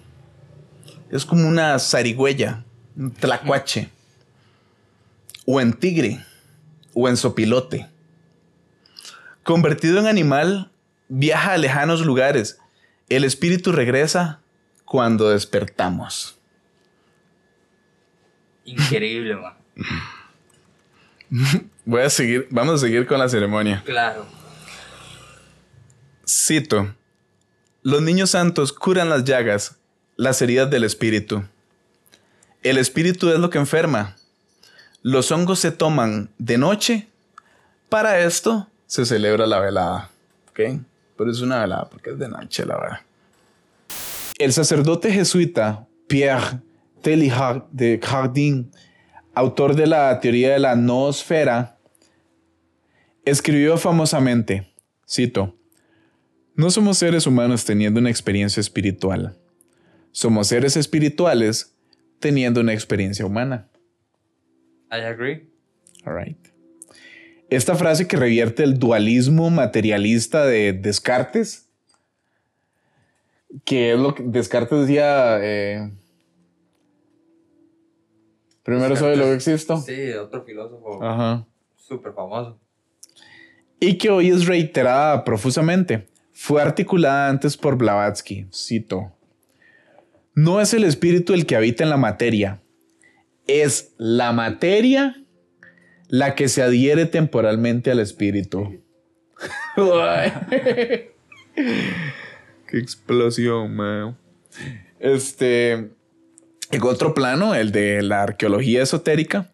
Es 1.11 1.27
como 1.27 1.47
una 1.47 1.79
zarigüeya, 1.79 2.65
un 2.97 3.11
tlacuache. 3.13 3.91
O 5.45 5.61
en 5.61 5.75
tigre, 5.75 6.25
o 6.95 7.11
en 7.11 7.19
sopilote. 7.19 7.89
Convertido 9.43 9.99
en 9.99 10.07
animal, 10.07 10.73
viaja 11.09 11.53
a 11.53 11.59
lejanos 11.59 12.07
lugares. 12.07 12.59
El 13.11 13.25
espíritu 13.25 13.71
regresa 13.71 14.41
cuando 14.87 15.29
despertamos. 15.29 16.39
Increíble, 18.65 19.37
man. 19.37 19.55
Voy 21.85 22.01
a 22.01 22.09
seguir, 22.09 22.49
vamos 22.51 22.77
a 22.77 22.79
seguir 22.79 23.07
con 23.07 23.19
la 23.19 23.29
ceremonia. 23.29 23.83
Claro. 23.85 24.40
Cito. 26.31 26.95
Los 27.83 28.03
niños 28.03 28.31
santos 28.31 28.73
curan 28.73 29.09
las 29.09 29.25
llagas, 29.25 29.79
las 30.15 30.41
heridas 30.41 30.71
del 30.71 30.85
espíritu. 30.85 31.43
El 32.63 32.79
espíritu 32.79 33.31
es 33.31 33.41
lo 33.41 33.51
que 33.51 33.59
enferma. 33.59 34.17
Los 35.03 35.33
hongos 35.33 35.59
se 35.59 35.73
toman 35.73 36.31
de 36.39 36.57
noche. 36.57 37.09
Para 37.89 38.21
esto 38.21 38.69
se 38.87 39.07
celebra 39.07 39.45
la 39.45 39.59
velada. 39.59 40.11
¿Ok? 40.51 40.61
Pero 41.17 41.33
es 41.33 41.41
una 41.41 41.63
velada 41.63 41.91
porque 41.91 42.11
es 42.11 42.19
de 42.21 42.29
noche 42.29 42.65
la 42.65 42.79
verdad. 42.79 43.01
El 44.39 44.53
sacerdote 44.53 45.13
jesuita 45.13 45.89
Pierre 46.07 46.61
Teilhard 47.03 47.65
de 47.73 47.99
Cardin, 47.99 48.71
autor 49.35 49.75
de 49.75 49.89
la 49.89 50.21
teoría 50.21 50.53
de 50.53 50.61
la 50.61 50.77
noosfera, 50.77 51.77
escribió 53.25 53.77
famosamente, 53.79 54.73
cito, 55.09 55.57
no 56.61 56.71
somos 56.71 56.99
seres 56.99 57.27
humanos 57.27 57.65
teniendo 57.65 58.01
una 58.01 58.11
experiencia 58.11 58.61
espiritual. 58.61 59.35
Somos 60.13 60.49
seres 60.49 60.77
espirituales 60.77 61.75
teniendo 62.19 62.61
una 62.61 62.75
experiencia 62.75 63.25
humana. 63.25 63.69
I 64.93 65.01
agree. 65.01 65.49
All 66.05 66.15
right. 66.15 66.37
Esta 67.49 67.75
frase 67.77 68.07
que 68.07 68.17
revierte 68.17 68.63
el 68.63 68.79
dualismo 68.79 69.49
materialista 69.49 70.45
de 70.45 70.75
Descartes, 70.75 71.67
que 73.65 73.93
es 73.93 73.99
lo 73.99 74.15
que 74.15 74.23
Descartes 74.23 74.81
decía, 74.83 75.39
eh, 75.41 75.91
primero 78.63 78.95
soy 78.97 79.17
lo 79.17 79.25
que 79.25 79.35
existo. 79.35 79.79
Sí, 79.79 80.13
otro 80.13 80.45
filósofo 80.45 81.03
Ajá. 81.03 81.47
súper 81.77 82.13
famoso. 82.13 82.61
y 83.81 83.97
que 83.97 84.11
hoy 84.11 84.29
es 84.29 84.47
reiterada 84.47 85.25
profusamente. 85.25 86.10
Fue 86.43 86.63
articulada 86.63 87.29
antes 87.29 87.59
por 87.59 87.77
Blavatsky, 87.77 88.47
cito. 88.51 89.13
No 90.35 90.63
es 90.63 90.73
el 90.73 90.85
espíritu 90.85 91.35
el 91.35 91.45
que 91.45 91.55
habita 91.55 91.85
en 91.85 91.91
la 91.91 91.99
materia, 91.99 92.63
es 93.47 93.93
la 93.99 94.33
materia 94.33 95.23
la 96.09 96.35
que 96.35 96.49
se 96.49 96.63
adhiere 96.63 97.05
temporalmente 97.05 97.91
al 97.91 97.99
espíritu. 97.99 98.81
Qué 99.77 101.13
explosión, 102.73 103.77
man. 103.77 104.17
Este, 104.99 105.73
en 105.73 106.83
otro 106.83 107.13
plano, 107.13 107.55
el 107.55 107.71
de 107.71 108.01
la 108.01 108.23
arqueología 108.23 108.83
esotérica, 108.83 109.53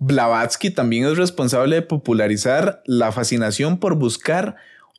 Blavatsky 0.00 0.68
también 0.68 1.06
es 1.06 1.16
responsable 1.16 1.76
de 1.76 1.82
popularizar 1.82 2.82
la 2.84 3.10
fascinación 3.10 3.78
por 3.78 3.94
buscar 3.94 4.56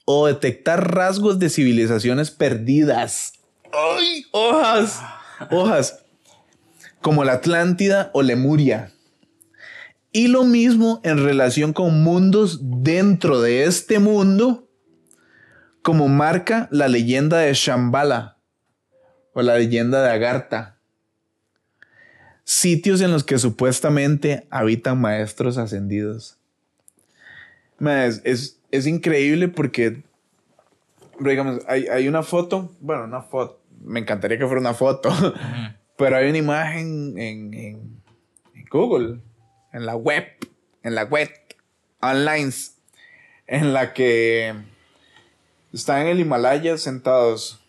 o 0.09 0.27
detectar 0.27 0.95
rasgos 0.95 1.37
de 1.37 1.49
civilizaciones 1.49 2.31
perdidas. 2.31 3.33
¡Ay! 3.73 4.25
¡Hojas! 4.31 5.01
Hojas. 5.51 6.05
Como 7.01 7.25
la 7.25 7.33
Atlántida 7.33 8.09
o 8.13 8.21
Lemuria. 8.21 8.93
Y 10.13 10.29
lo 10.29 10.45
mismo 10.45 11.01
en 11.03 11.21
relación 11.21 11.73
con 11.73 12.03
mundos 12.03 12.59
dentro 12.61 13.41
de 13.41 13.65
este 13.65 13.99
mundo, 13.99 14.69
como 15.81 16.07
marca 16.07 16.69
la 16.71 16.87
leyenda 16.87 17.39
de 17.39 17.53
Shambhala 17.53 18.37
o 19.33 19.41
la 19.41 19.57
leyenda 19.57 20.01
de 20.01 20.11
Agartha. 20.11 20.77
Sitios 22.45 23.01
en 23.01 23.11
los 23.11 23.25
que 23.25 23.37
supuestamente 23.37 24.47
habitan 24.51 25.01
maestros 25.01 25.57
ascendidos. 25.57 26.37
Es, 27.81 28.21
es, 28.23 28.56
es 28.71 28.88
increíble 28.88 29.47
porque, 29.47 30.03
digamos, 31.19 31.62
hay, 31.67 31.88
hay 31.88 32.07
una 32.07 32.24
foto, 32.24 32.75
bueno, 32.79 33.05
una 33.05 33.21
foto, 33.21 33.62
me 33.81 34.00
encantaría 34.00 34.38
que 34.38 34.45
fuera 34.45 34.62
una 34.62 34.74
foto, 34.74 35.09
pero 35.97 36.17
hay 36.17 36.29
una 36.29 36.38
imagen 36.38 37.17
en, 37.17 37.53
en, 37.53 38.01
en 38.53 38.65
Google, 38.69 39.21
en 39.74 39.86
la 39.86 39.95
web, 39.95 40.25
en 40.83 40.95
la 40.95 41.03
web, 41.03 41.29
online, 42.01 42.51
en 43.47 43.74
la 43.74 43.93
que 43.93 44.53
están 45.74 46.01
en 46.01 46.07
el 46.07 46.19
Himalaya 46.19 46.77
sentados 46.77 47.63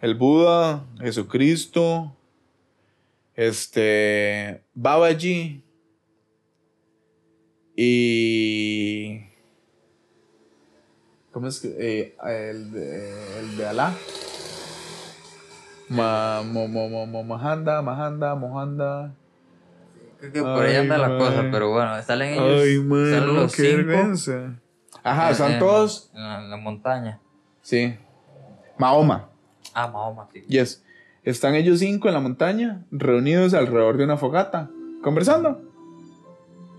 el 0.00 0.14
Buda, 0.14 0.86
Jesucristo, 0.98 2.16
este, 3.34 4.62
Babaji 4.74 5.62
y... 7.76 9.29
¿Cómo 11.32 11.46
es 11.46 11.60
que? 11.60 11.68
eh, 11.78 12.16
el, 12.50 12.72
de, 12.72 13.38
el 13.40 13.56
de 13.56 13.66
Alá. 13.66 13.94
Ma, 15.88 16.42
mo, 16.44 16.68
mo, 16.68 16.88
mo, 16.88 17.06
mo- 17.06 17.24
Mahanda, 17.24 17.82
Mahanda, 17.82 18.34
Mohanda. 18.34 19.12
Creo 20.18 20.32
que 20.32 20.42
por 20.42 20.62
ahí 20.64 20.76
anda 20.76 20.98
la 20.98 21.08
man. 21.08 21.18
cosa, 21.18 21.48
pero 21.50 21.70
bueno, 21.72 22.00
salen 22.02 22.34
ellos. 22.34 22.62
Ay, 22.62 22.76
salen 22.76 22.88
mano, 22.88 23.32
los 23.32 23.54
qué 23.56 23.62
cinco 23.62 23.76
vergüenza. 23.86 24.54
Ajá, 25.02 25.30
están 25.30 25.58
todos. 25.58 26.10
En 26.14 26.22
la, 26.22 26.38
en 26.44 26.50
la 26.50 26.56
montaña. 26.58 27.20
Sí. 27.62 27.94
Mahoma. 28.78 29.28
Ah, 29.72 29.88
Mahoma, 29.88 30.28
sí. 30.32 30.44
Yes. 30.48 30.84
Están 31.24 31.54
ellos 31.54 31.78
cinco 31.80 32.08
en 32.08 32.14
la 32.14 32.20
montaña, 32.20 32.84
reunidos 32.90 33.54
alrededor 33.54 33.96
de 33.96 34.04
una 34.04 34.16
fogata, 34.16 34.70
conversando. 35.02 35.60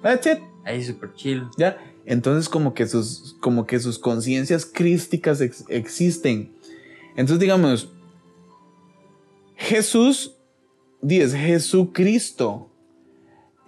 That's 0.01 0.25
it. 0.27 0.39
Ahí 0.65 0.83
súper 0.83 1.13
chill. 1.13 1.47
¿Ya? 1.57 1.77
Entonces 2.05 2.49
como 2.49 2.73
que 2.73 2.87
sus, 2.87 3.35
como 3.41 3.65
que 3.67 3.79
sus 3.79 3.99
conciencias 3.99 4.65
crísticas 4.65 5.41
ex- 5.41 5.65
existen. 5.69 6.53
Entonces 7.15 7.39
digamos, 7.39 7.89
Jesús, 9.55 10.35
es 11.07 11.33
Jesucristo. 11.33 12.67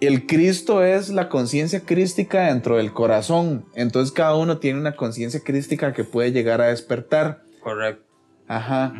El 0.00 0.26
Cristo 0.26 0.82
es 0.82 1.08
la 1.08 1.28
conciencia 1.28 1.80
crística 1.80 2.46
dentro 2.48 2.76
del 2.76 2.92
corazón. 2.92 3.64
Entonces 3.74 4.12
cada 4.12 4.34
uno 4.34 4.58
tiene 4.58 4.80
una 4.80 4.96
conciencia 4.96 5.40
crística 5.40 5.92
que 5.92 6.04
puede 6.04 6.32
llegar 6.32 6.60
a 6.60 6.66
despertar. 6.68 7.44
Correcto. 7.62 8.04
Ajá. 8.46 8.92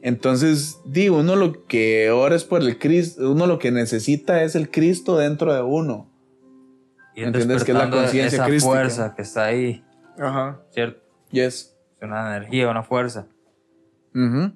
Entonces, 0.00 0.78
digo, 0.84 1.18
uno 1.18 1.36
lo 1.36 1.66
que 1.66 2.10
ora 2.10 2.34
es 2.34 2.44
por 2.44 2.62
el 2.62 2.78
Cristo, 2.78 3.30
uno 3.30 3.46
lo 3.46 3.58
que 3.58 3.70
necesita 3.70 4.42
es 4.42 4.54
el 4.54 4.70
Cristo 4.70 5.16
dentro 5.16 5.52
de 5.52 5.62
uno. 5.62 6.08
Y 7.18 7.24
¿Entiendes 7.24 7.64
que 7.64 7.72
es 7.72 7.78
la 7.78 7.90
conciencia 7.90 8.44
crística? 8.44 8.72
fuerza 8.72 9.14
que 9.16 9.22
está 9.22 9.44
ahí, 9.46 9.84
Ajá. 10.18 10.60
¿cierto? 10.70 11.00
Yes. 11.32 11.76
Es 11.96 12.02
una 12.02 12.36
energía, 12.36 12.70
una 12.70 12.82
fuerza. 12.84 13.26
Ujú. 14.14 14.52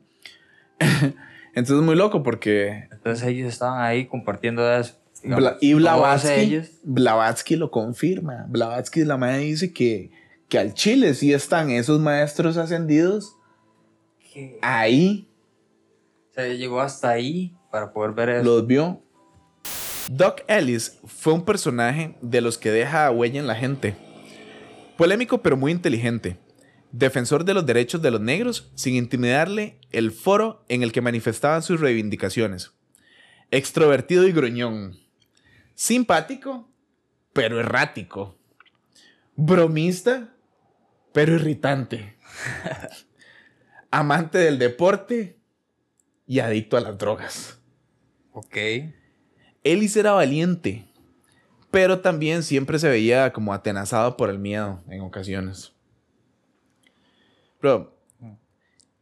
Entonces 1.54 1.84
muy 1.84 1.96
loco 1.96 2.22
porque 2.22 2.88
Entonces 2.90 3.26
ellos 3.26 3.48
estaban 3.52 3.82
ahí 3.82 4.06
compartiendo 4.06 4.62
eso. 4.72 4.94
digamos. 5.22 5.42
Bla- 5.44 5.58
y 5.60 5.74
Blavatsky. 5.74 6.62
Blavatsky 6.84 7.56
lo 7.56 7.70
confirma. 7.70 8.46
Blavatsky 8.48 9.04
la 9.04 9.16
madre 9.16 9.38
dice 9.38 9.72
que, 9.72 10.10
que 10.48 10.58
al 10.58 10.72
Chile 10.74 11.14
sí 11.14 11.32
están 11.32 11.70
esos 11.70 12.00
maestros 12.00 12.56
ascendidos 12.56 13.36
que- 14.32 14.58
ahí, 14.62 15.28
O 16.30 16.34
sea, 16.34 16.46
llegó 16.46 16.80
hasta 16.80 17.10
ahí 17.10 17.54
para 17.70 17.92
poder 17.92 18.12
ver 18.12 18.28
eso. 18.30 18.44
los 18.44 18.66
vio. 18.66 19.02
Doc 20.08 20.42
Ellis 20.48 20.98
fue 21.06 21.32
un 21.32 21.44
personaje 21.44 22.16
de 22.20 22.40
los 22.40 22.58
que 22.58 22.70
deja 22.70 23.10
huella 23.10 23.38
en 23.38 23.46
la 23.46 23.54
gente. 23.54 23.96
Polémico 24.96 25.42
pero 25.42 25.56
muy 25.56 25.72
inteligente. 25.72 26.38
Defensor 26.90 27.44
de 27.44 27.54
los 27.54 27.64
derechos 27.64 28.02
de 28.02 28.10
los 28.10 28.20
negros 28.20 28.70
sin 28.74 28.96
intimidarle 28.96 29.78
el 29.90 30.10
foro 30.10 30.64
en 30.68 30.82
el 30.82 30.92
que 30.92 31.00
manifestaban 31.00 31.62
sus 31.62 31.80
reivindicaciones. 31.80 32.72
Extrovertido 33.50 34.26
y 34.26 34.32
gruñón. 34.32 34.98
Simpático 35.74 36.68
pero 37.32 37.60
errático. 37.60 38.38
Bromista 39.36 40.34
pero 41.12 41.34
irritante. 41.34 42.16
Amante 43.90 44.38
del 44.38 44.58
deporte 44.58 45.38
y 46.26 46.40
adicto 46.40 46.76
a 46.76 46.80
las 46.80 46.98
drogas. 46.98 47.60
Ok. 48.32 48.56
Ellis 49.64 49.96
era 49.96 50.12
valiente, 50.12 50.84
pero 51.70 52.00
también 52.00 52.42
siempre 52.42 52.78
se 52.78 52.88
veía 52.88 53.32
como 53.32 53.54
atenazado 53.54 54.16
por 54.16 54.28
el 54.30 54.38
miedo 54.38 54.80
en 54.88 55.00
ocasiones. 55.02 55.72
Pero 57.60 57.96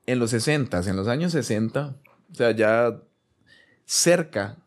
en 0.06 0.18
los 0.18 0.30
60, 0.30 0.80
en 0.88 0.96
los 0.96 1.08
años 1.08 1.32
60, 1.32 1.96
o 2.30 2.34
sea, 2.34 2.50
ya 2.52 3.00
cerca 3.84 4.58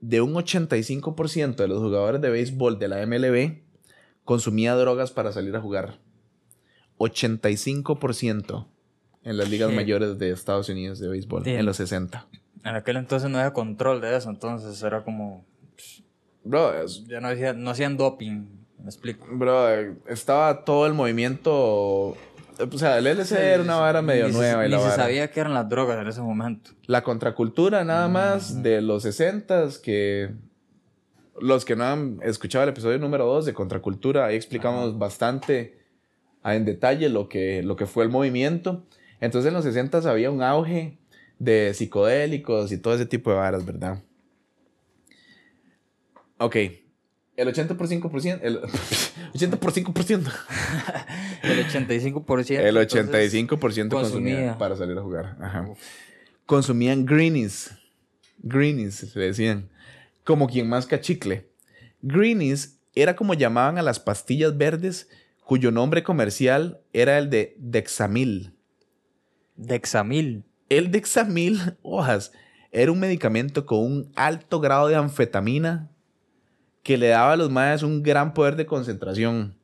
de 0.00 0.20
un 0.20 0.34
85% 0.34 1.56
de 1.56 1.68
los 1.68 1.78
jugadores 1.78 2.20
de 2.20 2.30
béisbol 2.30 2.78
de 2.78 2.88
la 2.88 3.06
MLB 3.06 3.62
consumía 4.24 4.74
drogas 4.74 5.12
para 5.12 5.32
salir 5.32 5.54
a 5.56 5.60
jugar. 5.60 5.98
85% 6.98 8.66
en 9.22 9.36
las 9.36 9.48
ligas 9.48 9.72
mayores 9.72 10.18
de 10.18 10.30
Estados 10.30 10.68
Unidos 10.68 10.98
de 10.98 11.08
béisbol 11.08 11.46
en 11.46 11.66
los 11.66 11.76
60. 11.76 12.26
En 12.64 12.74
aquel 12.74 12.96
entonces 12.96 13.30
no 13.30 13.38
había 13.38 13.52
control 13.52 14.00
de 14.00 14.16
eso, 14.16 14.30
entonces 14.30 14.82
era 14.82 15.02
como... 15.02 15.44
Bro, 16.44 16.86
ya 17.06 17.20
no, 17.20 17.28
no 17.54 17.70
hacían 17.70 17.96
doping, 17.96 18.46
me 18.78 18.86
explico. 18.86 19.26
Bro, 19.30 19.96
estaba 20.06 20.64
todo 20.64 20.86
el 20.86 20.94
movimiento 20.94 22.16
o 22.60 22.78
sea, 22.78 22.98
el 22.98 23.04
LSD 23.04 23.36
era 23.36 23.62
una 23.62 23.76
vara 23.76 24.02
medio 24.02 24.28
nueva. 24.28 24.66
y 24.66 24.72
se 24.72 24.90
sabía 24.90 25.30
que 25.30 25.40
eran 25.40 25.54
las 25.54 25.68
drogas 25.68 26.00
en 26.00 26.08
ese 26.08 26.20
momento. 26.20 26.72
La 26.86 27.02
contracultura 27.02 27.84
nada 27.84 28.08
más 28.08 28.62
de 28.62 28.82
los 28.82 29.02
60 29.04 29.68
que 29.82 30.30
los 31.40 31.64
que 31.64 31.74
no 31.74 31.84
han 31.84 32.20
escuchado 32.22 32.64
el 32.64 32.70
episodio 32.70 32.98
número 32.98 33.24
2 33.24 33.46
de 33.46 33.54
Contracultura, 33.54 34.26
ahí 34.26 34.36
explicamos 34.36 34.98
bastante 34.98 35.78
en 36.44 36.64
detalle 36.66 37.08
lo 37.08 37.28
que, 37.28 37.62
lo 37.62 37.76
que 37.76 37.86
fue 37.86 38.04
el 38.04 38.10
movimiento. 38.10 38.84
Entonces 39.20 39.48
en 39.48 39.54
los 39.54 39.64
60 39.64 39.98
había 40.10 40.30
un 40.30 40.42
auge 40.42 40.98
de 41.40 41.74
psicodélicos 41.74 42.70
y 42.70 42.78
todo 42.78 42.94
ese 42.94 43.06
tipo 43.06 43.30
de 43.30 43.36
varas, 43.36 43.64
¿verdad? 43.64 44.00
Ok, 46.38 46.56
el 47.40 47.48
80 47.48 47.74
por 47.78 47.88
5%, 47.88 48.40
el 48.42 48.58
80 49.34 49.56
por 49.58 49.72
5%. 49.72 50.32
el 51.42 51.66
85%. 51.66 52.58
El 52.60 52.76
85% 52.76 53.88
consumía, 53.88 54.58
para 54.58 54.76
salir 54.76 54.98
a 54.98 55.00
jugar. 55.00 55.36
Consumían 56.44 57.06
greenies. 57.06 57.70
Greenies, 58.38 58.96
se 58.96 59.18
decían. 59.18 59.70
Como 60.22 60.48
quien 60.48 60.68
más 60.68 60.86
chicle. 61.00 61.48
Greenies 62.02 62.78
era 62.94 63.16
como 63.16 63.32
llamaban 63.32 63.78
a 63.78 63.82
las 63.82 64.00
pastillas 64.00 64.58
verdes 64.58 65.08
cuyo 65.42 65.70
nombre 65.70 66.02
comercial 66.02 66.80
era 66.92 67.16
el 67.16 67.30
de 67.30 67.56
Dexamil. 67.58 68.52
Dexamil. 69.56 70.44
El 70.70 70.92
Dexamil, 70.92 71.76
hojas, 71.82 72.32
era 72.72 72.90
un 72.92 73.00
medicamento 73.00 73.66
con 73.66 73.80
un 73.80 74.12
alto 74.14 74.60
grado 74.60 74.88
de 74.88 74.96
anfetamina 74.96 75.90
que 76.82 76.96
le 76.96 77.08
daba 77.08 77.32
a 77.32 77.36
los 77.36 77.50
mayas 77.50 77.82
un 77.82 78.02
gran 78.02 78.32
poder 78.32 78.56
de 78.56 78.64
concentración. 78.64 79.56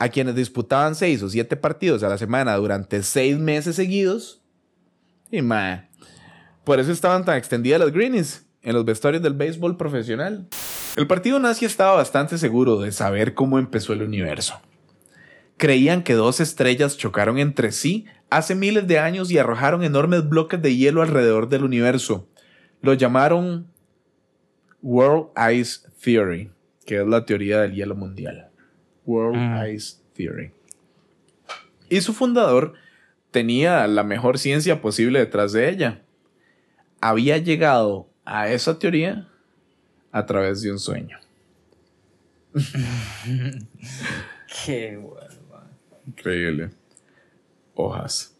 A 0.00 0.08
quienes 0.08 0.34
disputaban 0.34 0.94
seis 0.94 1.22
o 1.22 1.28
siete 1.28 1.56
partidos 1.56 2.02
a 2.02 2.08
la 2.08 2.18
semana 2.18 2.56
durante 2.56 3.02
seis 3.02 3.36
meses 3.36 3.76
seguidos. 3.76 4.40
Y 5.30 5.42
mae. 5.42 5.88
Por 6.64 6.80
eso 6.80 6.92
estaban 6.92 7.24
tan 7.24 7.36
extendidas 7.36 7.80
las 7.80 7.92
greenies 7.92 8.46
en 8.62 8.74
los 8.74 8.84
vestuarios 8.84 9.22
del 9.22 9.34
béisbol 9.34 9.76
profesional. 9.76 10.46
El 10.96 11.06
partido 11.06 11.38
nazi 11.38 11.64
estaba 11.64 11.96
bastante 11.96 12.38
seguro 12.38 12.80
de 12.80 12.92
saber 12.92 13.34
cómo 13.34 13.58
empezó 13.58 13.92
el 13.92 14.02
universo. 14.02 14.60
Creían 15.56 16.02
que 16.02 16.14
dos 16.14 16.40
estrellas 16.40 16.96
chocaron 16.96 17.38
entre 17.38 17.72
sí 17.72 18.06
hace 18.30 18.54
miles 18.54 18.86
de 18.86 18.98
años 18.98 19.30
y 19.30 19.38
arrojaron 19.38 19.82
enormes 19.82 20.28
bloques 20.28 20.60
de 20.60 20.76
hielo 20.76 21.02
alrededor 21.02 21.48
del 21.48 21.64
universo. 21.64 22.28
Lo 22.80 22.94
llamaron 22.94 23.66
World 24.82 25.28
Ice 25.52 25.80
Theory, 26.02 26.50
que 26.86 27.00
es 27.00 27.06
la 27.06 27.24
teoría 27.24 27.60
del 27.60 27.74
hielo 27.74 27.94
mundial. 27.94 28.50
World 29.04 29.36
mm. 29.36 29.74
Ice 29.74 29.96
Theory. 30.14 30.52
Y 31.88 32.00
su 32.00 32.12
fundador 32.12 32.74
tenía 33.30 33.86
la 33.86 34.04
mejor 34.04 34.38
ciencia 34.38 34.80
posible 34.80 35.18
detrás 35.18 35.52
de 35.52 35.68
ella. 35.70 36.02
Había 37.00 37.38
llegado 37.38 38.08
a 38.24 38.48
esa 38.48 38.78
teoría 38.78 39.28
a 40.12 40.26
través 40.26 40.62
de 40.62 40.72
un 40.72 40.78
sueño. 40.78 41.18
Qué 44.64 44.96
bueno. 44.96 45.28
Increíble. 46.06 46.70
Hojas. 47.78 48.34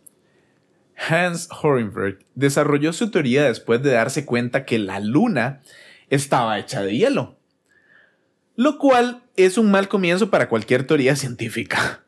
Hans 0.96 1.48
Horenberg 1.62 2.18
desarrolló 2.34 2.92
su 2.92 3.10
teoría 3.10 3.44
después 3.44 3.82
de 3.82 3.92
darse 3.92 4.26
cuenta 4.26 4.64
que 4.64 4.80
la 4.80 4.98
luna 4.98 5.62
estaba 6.10 6.58
hecha 6.58 6.82
de 6.82 6.96
hielo. 6.96 7.38
Lo 8.56 8.78
cual 8.78 9.22
es 9.36 9.56
un 9.56 9.70
mal 9.70 9.86
comienzo 9.88 10.28
para 10.30 10.48
cualquier 10.48 10.84
teoría 10.84 11.14
científica. 11.14 12.04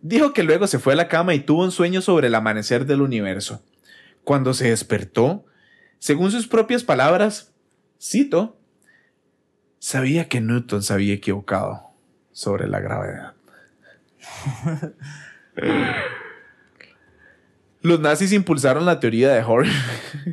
Dijo 0.00 0.32
que 0.32 0.42
luego 0.42 0.66
se 0.66 0.78
fue 0.78 0.94
a 0.94 0.96
la 0.96 1.08
cama 1.08 1.34
y 1.34 1.40
tuvo 1.40 1.64
un 1.64 1.70
sueño 1.70 2.00
sobre 2.00 2.28
el 2.28 2.34
amanecer 2.34 2.86
del 2.86 3.02
universo. 3.02 3.62
Cuando 4.24 4.54
se 4.54 4.70
despertó, 4.70 5.44
según 5.98 6.30
sus 6.30 6.48
propias 6.48 6.82
palabras, 6.82 7.52
cito, 8.00 8.58
sabía 9.78 10.28
que 10.28 10.40
Newton 10.40 10.82
se 10.82 10.94
había 10.94 11.12
equivocado 11.12 11.90
sobre 12.32 12.68
la 12.68 12.80
gravedad. 12.80 13.34
Los 17.82 18.00
nazis 18.00 18.32
impulsaron 18.32 18.86
la 18.86 19.00
teoría 19.00 19.32
de 19.32 19.42
Horn. 19.42 19.68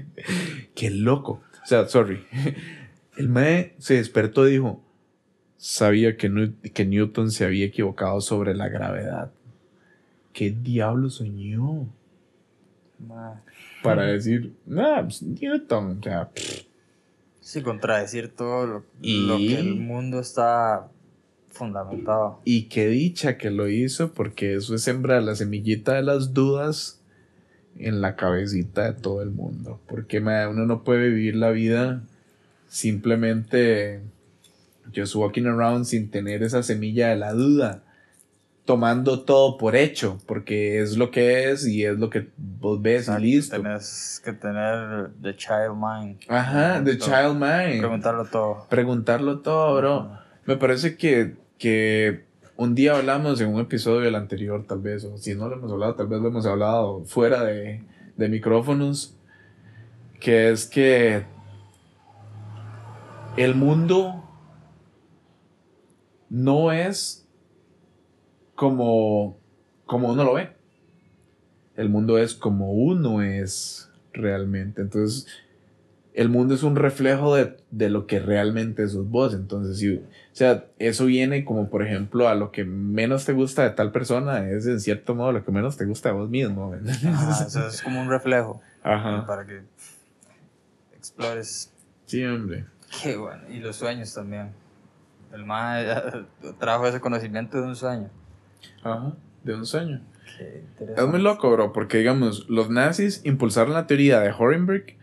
Qué 0.76 0.90
loco. 0.90 1.42
O 1.64 1.66
sea, 1.66 1.88
sorry. 1.88 2.24
El 3.18 3.30
mae 3.30 3.76
se 3.78 3.96
despertó 3.96 4.48
y 4.48 4.54
dijo, 4.54 4.82
sabía 5.58 6.18
que, 6.18 6.52
que 6.74 6.86
Newton 6.86 7.32
se 7.32 7.46
había 7.46 7.66
equivocado 7.66 8.20
sobre 8.20 8.54
la 8.54 8.68
gravedad. 8.68 9.32
¿Qué 10.34 10.52
diablo 10.52 11.10
soñó? 11.10 11.88
Para 13.82 14.04
decir, 14.08 14.54
nah, 14.66 15.04
pues, 15.04 15.22
Newton, 15.22 16.00
o 16.00 16.04
sea... 16.04 16.30
Sí, 17.40 17.62
contradecir 17.62 18.36
todo 18.36 18.66
lo, 18.66 18.86
lo, 19.02 19.38
que 19.38 19.60
el 19.60 19.76
mundo 19.76 20.20
está 20.20 20.90
fundamentado. 21.52 22.42
Y 22.44 22.64
qué 22.64 22.88
dicha 22.88 23.38
que 23.38 23.52
lo 23.52 23.70
hizo, 23.70 24.14
porque 24.14 24.56
eso 24.56 24.76
es 24.76 24.82
sembrar 24.82 25.24
la 25.24 25.36
semillita 25.36 25.94
de 25.94 26.02
las 26.02 26.34
dudas 26.34 27.02
en 27.78 28.02
la 28.02 28.16
cabecita 28.16 28.92
de 28.92 28.94
todo 28.94 29.22
el 29.22 29.32
mundo. 29.32 29.80
Porque 29.88 30.20
uno 30.20 30.66
no 30.66 30.84
puede 30.84 31.10
vivir 31.10 31.36
la 31.36 31.52
vida 31.52 32.02
simplemente 32.68 34.02
just 34.94 35.16
walking 35.16 35.46
around 35.46 35.86
sin 35.86 36.10
tener 36.10 36.44
esa 36.44 36.64
semilla 36.64 37.10
de 37.10 37.16
la 37.16 37.34
duda, 37.34 37.84
tomando 38.66 39.24
todo 39.24 39.58
por 39.58 39.76
hecho, 39.76 40.20
porque 40.26 40.82
es 40.82 40.98
lo 40.98 41.12
que 41.12 41.52
es 41.52 41.68
y 41.68 41.86
es 41.86 41.98
lo 41.98 42.10
que 42.10 42.28
vos 42.38 42.82
ves 42.82 43.08
y 43.08 43.22
listo. 43.22 43.60
Tienes 43.62 44.22
que 44.24 44.34
tener 44.34 45.12
the 45.22 45.36
child 45.36 45.76
mind. 45.76 46.20
Ajá, 46.28 46.84
the 46.84 46.98
child 46.98 47.36
mind. 47.40 47.80
Preguntarlo 47.80 48.26
todo. 48.26 48.68
Preguntarlo 48.70 49.40
todo, 49.40 49.78
bro. 49.78 50.12
Me 50.46 50.58
parece 50.58 50.98
que, 50.98 51.36
que 51.58 52.25
un 52.58 52.76
día 52.76 52.96
hablamos 52.96 53.42
en 53.42 53.54
un 53.54 53.62
episodio 53.62 54.02
del 54.02 54.16
anterior, 54.16 54.66
tal 54.68 54.80
vez, 54.80 55.04
o 55.04 55.18
si 55.18 55.36
no 55.36 55.50
lo 55.50 55.56
hemos 55.56 55.72
hablado, 55.72 55.96
tal 55.96 56.08
vez 56.08 56.22
lo 56.22 56.28
hemos 56.30 56.46
hablado 56.46 57.04
fuera 57.06 57.44
de, 57.44 57.84
de 58.16 58.30
micrófonos, 58.30 59.18
que 60.20 60.52
es 60.52 60.66
que 60.66 61.26
el 63.38 63.56
mundo 63.56 64.24
no 66.30 66.72
es 66.72 67.28
como, 68.56 69.38
como 69.86 70.12
uno 70.12 70.24
lo 70.24 70.34
ve. 70.34 70.56
El 71.76 71.90
mundo 71.90 72.18
es 72.18 72.34
como 72.34 72.72
uno 72.72 73.22
es 73.22 73.90
realmente. 74.14 74.82
Entonces, 74.82 75.28
el 76.16 76.30
mundo 76.30 76.56
es 76.56 76.64
un 76.64 76.78
reflejo 76.78 77.36
de, 77.36 77.58
de 77.72 77.90
lo 77.90 78.08
que 78.08 78.20
realmente 78.20 78.88
sos 78.88 79.10
vos. 79.10 79.34
Entonces, 79.34 79.78
si, 79.78 79.96
o 79.98 80.02
sea, 80.32 80.66
eso 80.80 81.06
viene 81.06 81.44
como, 81.44 81.70
por 81.70 81.84
ejemplo, 81.84 82.30
a 82.30 82.36
lo 82.36 82.52
que 82.52 82.64
menos 82.64 83.26
te 83.26 83.34
gusta 83.34 83.64
de 83.64 83.72
tal 83.72 83.92
persona, 83.92 84.50
es 84.50 84.66
en 84.66 84.80
cierto 84.80 85.14
modo 85.14 85.34
lo 85.34 85.44
que 85.44 85.52
menos 85.52 85.76
te 85.76 85.86
gusta 85.86 86.10
de 86.10 86.16
vos 86.16 86.30
mismo. 86.30 86.74
eso 86.74 87.68
es 87.68 87.82
como 87.82 88.02
un 88.02 88.10
reflejo. 88.10 88.62
Ajá. 88.82 89.26
Para 89.26 89.46
que 89.46 89.62
explores. 90.96 91.74
Sí, 92.06 92.24
hombre. 92.24 92.66
Qué 93.04 93.18
bueno. 93.18 93.44
Y 93.50 93.60
los 93.60 93.76
sueños 93.76 94.14
también. 94.14 94.52
El 95.34 95.44
más 95.44 95.86
trajo 96.60 96.88
ese 96.88 97.02
conocimiento 97.02 97.58
de 97.58 97.68
un 97.68 97.76
sueño. 97.76 98.10
Ajá, 98.84 99.14
de 99.44 99.54
un 99.54 99.66
sueño. 99.66 100.02
Es 100.96 101.08
muy 101.08 101.22
loco, 101.22 101.52
bro, 101.52 101.74
porque 101.74 101.98
digamos, 101.98 102.50
los 102.50 102.70
nazis 102.70 103.22
impulsaron 103.26 103.74
la 103.74 103.86
teoría 103.86 104.20
de 104.22 104.32
Horenberg 104.32 104.96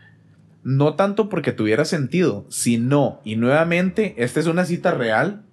no 0.63 0.95
tanto 0.95 1.29
porque 1.29 1.51
tuviera 1.51 1.85
sentido, 1.85 2.45
sino, 2.49 3.21
y 3.23 3.35
nuevamente, 3.35 4.15
esta 4.17 4.39
es 4.39 4.47
una 4.47 4.65
cita 4.65 4.91
real, 4.91 5.43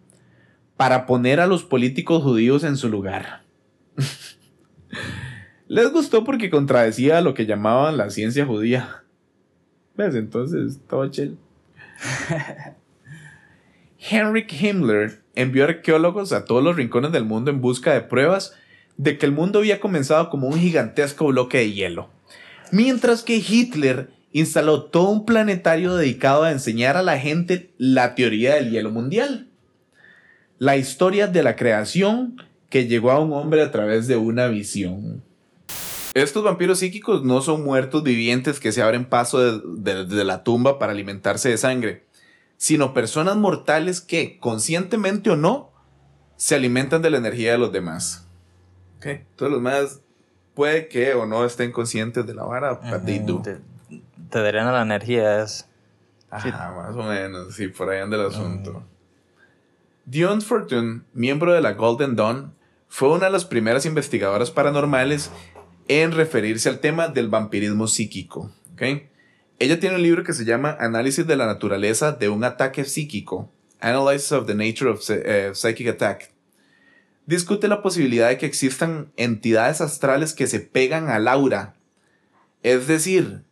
para 0.76 1.06
poner 1.06 1.40
a 1.40 1.46
los 1.46 1.64
políticos 1.64 2.22
judíos 2.22 2.64
en 2.64 2.76
su 2.76 2.88
lugar. 2.88 3.42
Les 5.68 5.92
gustó 5.92 6.24
porque 6.24 6.50
contradecía 6.50 7.20
lo 7.20 7.34
que 7.34 7.46
llamaban 7.46 7.96
la 7.96 8.10
ciencia 8.10 8.46
judía. 8.46 9.04
¿Ves? 9.96 10.14
Entonces, 10.14 10.80
todo 10.88 11.08
chill. 11.10 11.36
Heinrich 13.98 14.52
Himmler 14.52 15.22
envió 15.34 15.64
arqueólogos 15.64 16.32
a 16.32 16.44
todos 16.44 16.64
los 16.64 16.76
rincones 16.76 17.12
del 17.12 17.24
mundo 17.24 17.50
en 17.50 17.60
busca 17.60 17.92
de 17.92 18.00
pruebas 18.00 18.54
de 18.96 19.18
que 19.18 19.26
el 19.26 19.32
mundo 19.32 19.60
había 19.60 19.80
comenzado 19.80 20.30
como 20.30 20.48
un 20.48 20.58
gigantesco 20.58 21.26
bloque 21.26 21.58
de 21.58 21.72
hielo. 21.72 22.08
Mientras 22.72 23.22
que 23.22 23.36
Hitler 23.36 24.10
instaló 24.32 24.84
todo 24.84 25.08
un 25.08 25.24
planetario 25.24 25.94
dedicado 25.94 26.44
a 26.44 26.52
enseñar 26.52 26.96
a 26.96 27.02
la 27.02 27.18
gente 27.18 27.72
la 27.78 28.14
teoría 28.14 28.54
del 28.54 28.70
hielo 28.70 28.90
mundial. 28.90 29.48
La 30.58 30.76
historia 30.76 31.26
de 31.26 31.42
la 31.42 31.56
creación 31.56 32.42
que 32.68 32.86
llegó 32.86 33.10
a 33.10 33.18
un 33.18 33.32
hombre 33.32 33.62
a 33.62 33.70
través 33.70 34.06
de 34.06 34.16
una 34.16 34.46
visión. 34.46 35.22
Estos 36.14 36.42
vampiros 36.42 36.80
psíquicos 36.80 37.24
no 37.24 37.40
son 37.40 37.64
muertos 37.64 38.02
vivientes 38.02 38.58
que 38.60 38.72
se 38.72 38.82
abren 38.82 39.04
paso 39.04 39.60
desde 39.60 40.24
la 40.24 40.42
tumba 40.42 40.78
para 40.78 40.92
alimentarse 40.92 41.48
de 41.48 41.56
sangre, 41.56 42.04
sino 42.56 42.94
personas 42.94 43.36
mortales 43.36 44.00
que, 44.00 44.38
conscientemente 44.38 45.30
o 45.30 45.36
no, 45.36 45.70
se 46.36 46.54
alimentan 46.54 47.02
de 47.02 47.10
la 47.10 47.18
energía 47.18 47.52
de 47.52 47.58
los 47.58 47.72
demás. 47.72 48.26
Todos 49.36 49.52
los 49.52 49.60
demás 49.60 50.00
puede 50.54 50.88
que 50.88 51.14
o 51.14 51.26
no 51.26 51.44
estén 51.44 51.72
conscientes 51.72 52.26
de 52.26 52.34
la 52.34 52.44
vara, 52.44 52.80
te 54.30 54.38
drena 54.38 54.72
la 54.72 54.82
energía, 54.82 55.42
es. 55.42 55.68
Ajá, 56.30 56.72
más 56.76 56.96
o 56.96 57.02
menos, 57.02 57.54
sí, 57.54 57.68
por 57.68 57.90
ahí 57.90 58.00
anda 58.00 58.16
el 58.16 58.26
asunto. 58.26 58.84
Dion 60.06 60.40
Fortune, 60.42 61.02
miembro 61.12 61.52
de 61.52 61.60
la 61.60 61.72
Golden 61.74 62.16
Dawn, 62.16 62.54
fue 62.88 63.10
una 63.10 63.26
de 63.26 63.32
las 63.32 63.44
primeras 63.44 63.84
investigadoras 63.84 64.50
paranormales 64.50 65.30
en 65.88 66.12
referirse 66.12 66.68
al 66.68 66.78
tema 66.78 67.08
del 67.08 67.28
vampirismo 67.28 67.86
psíquico. 67.86 68.50
Ella 69.58 69.78
tiene 69.78 69.96
un 69.96 70.02
libro 70.02 70.24
que 70.24 70.32
se 70.32 70.44
llama 70.44 70.76
Análisis 70.80 71.26
de 71.26 71.36
la 71.36 71.46
naturaleza 71.46 72.12
de 72.12 72.28
un 72.28 72.44
ataque 72.44 72.84
psíquico, 72.84 73.52
Analysis 73.78 74.32
of 74.32 74.46
the 74.46 74.54
Nature 74.54 74.90
of 74.90 75.04
eh, 75.10 75.50
Psychic 75.52 75.88
Attack. 75.88 76.32
Discute 77.26 77.68
la 77.68 77.82
posibilidad 77.82 78.28
de 78.28 78.38
que 78.38 78.46
existan 78.46 79.12
entidades 79.16 79.80
astrales 79.80 80.32
que 80.32 80.46
se 80.46 80.60
pegan 80.60 81.08
al 81.08 81.28
aura, 81.28 81.74
es 82.62 82.86
decir, 82.86 83.44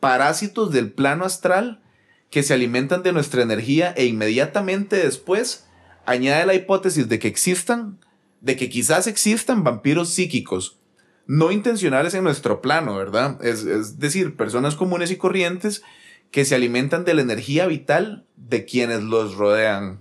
parásitos 0.00 0.72
del 0.72 0.92
plano 0.92 1.24
astral 1.24 1.82
que 2.30 2.42
se 2.42 2.54
alimentan 2.54 3.02
de 3.02 3.12
nuestra 3.12 3.42
energía 3.42 3.92
e 3.96 4.06
inmediatamente 4.06 4.96
después 4.96 5.66
añade 6.06 6.46
la 6.46 6.54
hipótesis 6.54 7.08
de 7.08 7.18
que 7.18 7.28
existan, 7.28 7.98
de 8.40 8.56
que 8.56 8.68
quizás 8.68 9.06
existan 9.06 9.64
vampiros 9.64 10.10
psíquicos, 10.10 10.78
no 11.26 11.52
intencionales 11.52 12.14
en 12.14 12.24
nuestro 12.24 12.62
plano, 12.62 12.96
¿verdad? 12.96 13.44
Es, 13.44 13.98
decir, 13.98 14.36
personas 14.36 14.74
comunes 14.74 15.10
y 15.10 15.16
corrientes 15.16 15.82
que 16.30 16.44
se 16.44 16.54
alimentan 16.54 17.04
de 17.04 17.14
la 17.14 17.22
energía 17.22 17.66
vital 17.66 18.26
de 18.36 18.64
quienes 18.64 19.02
los 19.02 19.34
rodean. 19.36 20.00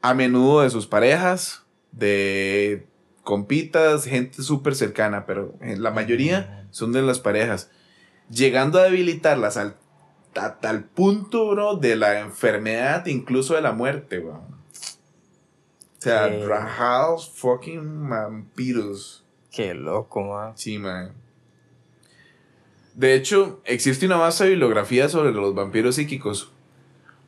A 0.00 0.14
menudo 0.14 0.62
de 0.62 0.70
sus 0.70 0.86
parejas, 0.86 1.64
de 1.90 2.86
compitas, 3.22 4.04
gente 4.04 4.42
súper 4.42 4.74
cercana, 4.74 5.26
pero 5.26 5.56
la 5.60 5.90
mayoría 5.90 6.68
son 6.70 6.92
de 6.92 7.02
las 7.02 7.18
parejas, 7.18 7.70
llegando 8.30 8.78
a 8.78 8.84
debilitarlas 8.84 9.56
al 9.56 9.76
a 10.40 10.60
tal 10.60 10.84
punto, 10.84 11.50
bro, 11.50 11.76
de 11.76 11.96
la 11.96 12.20
enfermedad, 12.20 13.06
incluso 13.06 13.54
de 13.54 13.60
la 13.60 13.72
muerte, 13.72 14.18
bro. 14.18 14.34
O 14.34 16.00
sea, 16.04 16.28
Rahal 16.28 17.16
fucking 17.34 18.08
vampiros. 18.08 19.24
Qué 19.50 19.74
loco, 19.74 20.22
man. 20.22 20.52
Sí, 20.56 20.78
man. 20.78 21.12
De 22.94 23.14
hecho, 23.14 23.60
existe 23.64 24.06
una 24.06 24.16
vasta 24.16 24.44
bibliografía 24.44 25.08
sobre 25.08 25.32
los 25.32 25.54
vampiros 25.54 25.96
psíquicos. 25.96 26.52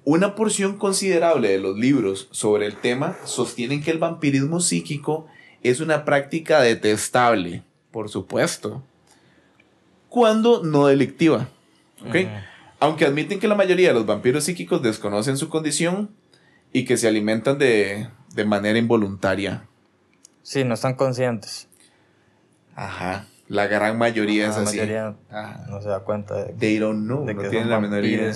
Una 0.05 0.35
porción 0.35 0.77
considerable 0.77 1.49
de 1.49 1.59
los 1.59 1.77
libros 1.77 2.29
sobre 2.31 2.67
el 2.67 2.77
tema 2.77 3.17
sostienen 3.25 3.83
que 3.83 3.91
el 3.91 3.99
vampirismo 3.99 4.61
psíquico 4.61 5.27
es 5.63 5.81
una 5.81 6.05
práctica 6.05 6.61
detestable, 6.61 7.65
por 7.91 8.09
supuesto, 8.09 8.85
cuando 10.17 10.63
no 10.63 10.87
delictiva. 10.87 11.51
¿Ok? 12.01 12.17
Aunque 12.81 13.05
admiten 13.05 13.39
que 13.39 13.49
la 13.49 13.55
mayoría 13.55 13.89
de 13.89 13.95
los 13.95 14.07
vampiros 14.07 14.45
psíquicos 14.45 14.81
desconocen 14.81 15.37
su 15.37 15.51
condición 15.51 16.09
y 16.73 16.87
que 16.87 16.97
se 16.97 17.07
alimentan 17.07 17.59
de, 17.59 18.09
manera 18.47 18.79
involuntaria. 18.79 19.65
Sí, 20.43 20.65
no 20.65 20.73
están 20.73 20.95
conscientes. 20.95 21.69
Ajá. 22.75 23.27
La 23.49 23.67
gran 23.67 23.99
mayoría 23.99 24.49
es 24.49 24.57
así. 24.57 24.79
Mayoría 24.79 25.17
no 25.69 25.83
se 25.83 25.89
da 25.91 26.01
cuenta 26.01 26.35
de 26.35 26.47
que, 26.47 26.61
They 26.61 26.79
don't 26.79 27.05
know, 27.05 27.27
no 27.27 27.51
tienen 27.51 27.69
la 27.69 27.79
menor 27.79 28.03
idea. 28.03 28.33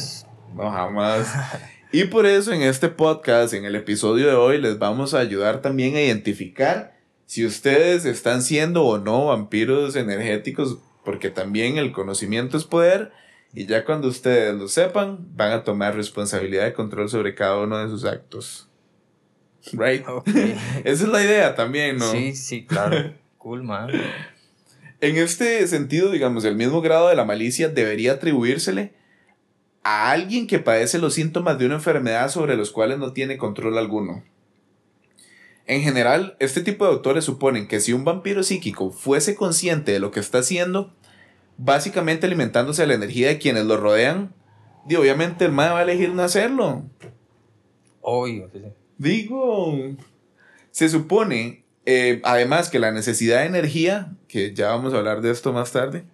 No, 0.54 0.70
jamás. 0.70 1.32
y 1.92 2.04
por 2.04 2.26
eso 2.26 2.52
en 2.52 2.60
este 2.60 2.90
podcast, 2.90 3.54
en 3.54 3.64
el 3.64 3.74
episodio 3.74 4.26
de 4.26 4.34
hoy, 4.34 4.60
les 4.60 4.78
vamos 4.78 5.14
a 5.14 5.20
ayudar 5.20 5.62
también 5.62 5.96
a 5.96 6.02
identificar 6.02 6.92
si 7.24 7.46
ustedes 7.46 8.04
están 8.04 8.42
siendo 8.42 8.84
o 8.84 8.98
no 8.98 9.26
vampiros 9.26 9.96
energéticos, 9.96 10.76
porque 11.04 11.30
también 11.30 11.78
el 11.78 11.92
conocimiento 11.92 12.56
es 12.56 12.64
poder 12.64 13.12
y 13.52 13.66
ya 13.66 13.84
cuando 13.84 14.08
ustedes 14.08 14.54
lo 14.54 14.68
sepan, 14.68 15.18
van 15.34 15.52
a 15.52 15.64
tomar 15.64 15.96
responsabilidad 15.96 16.64
de 16.64 16.72
control 16.72 17.08
sobre 17.08 17.34
cada 17.34 17.58
uno 17.58 17.78
de 17.78 17.88
sus 17.88 18.04
actos. 18.04 18.68
Right? 19.72 20.04
Esa 20.84 21.04
es 21.04 21.08
la 21.08 21.22
idea 21.22 21.54
también, 21.54 21.98
¿no? 21.98 22.10
Sí, 22.10 22.34
sí, 22.34 22.64
claro. 22.64 23.12
cool, 23.38 23.62
man. 23.62 23.90
En 25.00 25.16
este 25.16 25.66
sentido, 25.66 26.10
digamos, 26.10 26.44
el 26.44 26.54
mismo 26.56 26.80
grado 26.80 27.08
de 27.08 27.16
la 27.16 27.24
malicia 27.24 27.68
debería 27.68 28.12
atribuírsele 28.12 28.92
a 29.82 30.10
alguien 30.10 30.46
que 30.46 30.58
padece 30.58 30.98
los 30.98 31.14
síntomas 31.14 31.58
de 31.58 31.66
una 31.66 31.76
enfermedad 31.76 32.28
sobre 32.28 32.56
los 32.56 32.70
cuales 32.70 32.98
no 32.98 33.12
tiene 33.12 33.38
control 33.38 33.78
alguno. 33.78 34.22
En 35.66 35.82
general, 35.82 36.36
este 36.40 36.62
tipo 36.62 36.84
de 36.84 36.92
autores 36.92 37.24
suponen 37.24 37.68
que 37.68 37.80
si 37.80 37.92
un 37.92 38.04
vampiro 38.04 38.42
psíquico 38.42 38.90
fuese 38.90 39.34
consciente 39.34 39.92
de 39.92 40.00
lo 40.00 40.10
que 40.10 40.20
está 40.20 40.38
haciendo, 40.38 40.92
básicamente 41.56 42.26
alimentándose 42.26 42.82
de 42.82 42.88
la 42.88 42.94
energía 42.94 43.28
de 43.28 43.38
quienes 43.38 43.66
lo 43.66 43.76
rodean, 43.76 44.34
y 44.88 44.96
obviamente 44.96 45.44
el 45.44 45.52
mae 45.52 45.70
va 45.70 45.80
a 45.80 45.82
elegir 45.82 46.10
no 46.10 46.22
hacerlo. 46.22 46.84
Obvio, 48.00 48.50
Digo, 48.98 49.96
se 50.70 50.88
supone, 50.88 51.64
eh, 51.86 52.20
además, 52.24 52.70
que 52.70 52.78
la 52.78 52.92
necesidad 52.92 53.40
de 53.40 53.46
energía, 53.46 54.12
que 54.28 54.54
ya 54.54 54.68
vamos 54.68 54.92
a 54.92 54.98
hablar 54.98 55.22
de 55.22 55.30
esto 55.30 55.52
más 55.52 55.72
tarde, 55.72 56.04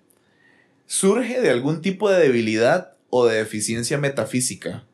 surge 0.87 1.41
de 1.41 1.51
algún 1.51 1.81
tipo 1.81 2.11
de 2.11 2.21
debilidad 2.21 2.95
o 3.11 3.27
de 3.27 3.39
deficiencia 3.39 3.99
metafísica, 3.99 4.85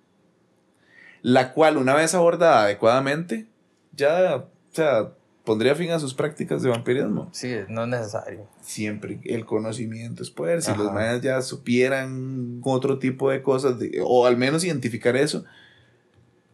la 1.23 1.53
cual, 1.53 1.77
una 1.77 1.95
vez 1.95 2.15
abordada 2.15 2.65
adecuadamente, 2.65 3.47
ya, 3.95 4.37
o 4.37 4.75
sea, 4.75 5.13
pondría 5.45 5.75
fin 5.75 5.91
a 5.91 5.99
sus 5.99 6.15
prácticas 6.15 6.63
de 6.63 6.71
vampirismo. 6.71 7.29
Sí, 7.33 7.55
no 7.69 7.83
es 7.83 7.89
necesario. 7.89 8.47
Siempre 8.61 9.21
el 9.25 9.45
conocimiento 9.45 10.23
es 10.23 10.31
poder. 10.31 10.63
Si 10.63 10.75
los 10.75 10.93
mayas 10.93 11.21
ya 11.21 11.43
supieran 11.43 12.61
otro 12.65 12.99
tipo 12.99 13.31
de 13.31 13.43
cosas, 13.43 13.77
o 14.05 14.27
al 14.27 14.37
menos 14.37 14.65
identificar 14.65 15.17
eso, 15.17 15.45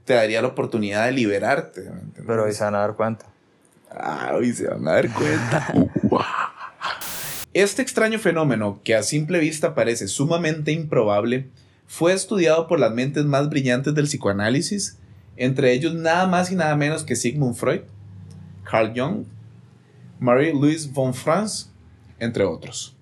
te 0.05 0.15
daría 0.15 0.41
la 0.41 0.49
oportunidad 0.49 1.07
de 1.07 1.13
liberarte. 1.13 1.91
Pero 2.27 2.45
hoy 2.45 2.53
se 2.53 2.65
van 2.65 2.75
a 2.75 2.79
dar 2.79 2.97
cuenta. 2.97 3.27
Ah, 3.91 4.33
hoy 4.35 4.53
se 4.53 4.67
van 4.69 4.87
a 4.89 4.93
dar 4.93 5.13
cuenta. 5.13 5.75
este 7.53 7.83
extraño 7.83 8.19
fenómeno, 8.19 8.81
que 8.85 8.95
a 8.95 9.03
simple 9.03 9.39
vista 9.39 9.75
parece 9.75 10.09
sumamente 10.09 10.73
improbable, 10.73 11.49
fue 11.87 12.13
estudiado 12.13 12.69
por 12.69 12.81
las 12.81 12.93
mentes 12.93 13.25
más 13.25 13.49
brillantes 13.49 13.95
del 13.95 14.07
psicoanálisis, 14.07 14.99
entre 15.39 15.73
ellos 15.73 15.95
nada 15.95 16.27
más 16.27 16.51
y 16.51 16.55
nada 16.55 16.77
menos 16.77 17.05
que 17.05 17.17
Sigmund 17.17 17.55
Freud 17.55 17.81
Carl 18.69 18.93
Jung, 18.95 19.25
Marie-Louise 20.21 20.91
von 20.93 21.15
Franz, 21.15 21.71
entre 22.19 22.45
otros. 22.45 22.95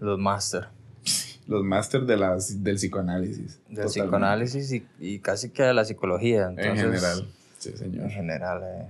Los 0.00 0.18
máster. 0.18 0.68
Los 1.46 1.62
máster 1.62 2.02
de 2.02 2.16
del 2.16 2.76
psicoanálisis. 2.76 3.60
Del 3.68 3.86
psicoanálisis 3.86 4.82
y, 4.98 5.18
casi 5.18 5.50
que 5.50 5.62
de 5.62 5.74
la 5.74 5.84
psicología. 5.84 6.52
en 6.56 6.76
general, 6.76 7.28
sí, 7.58 7.72
señor. 7.76 8.04
En 8.04 8.10
general. 8.10 8.62
Eh. 8.64 8.86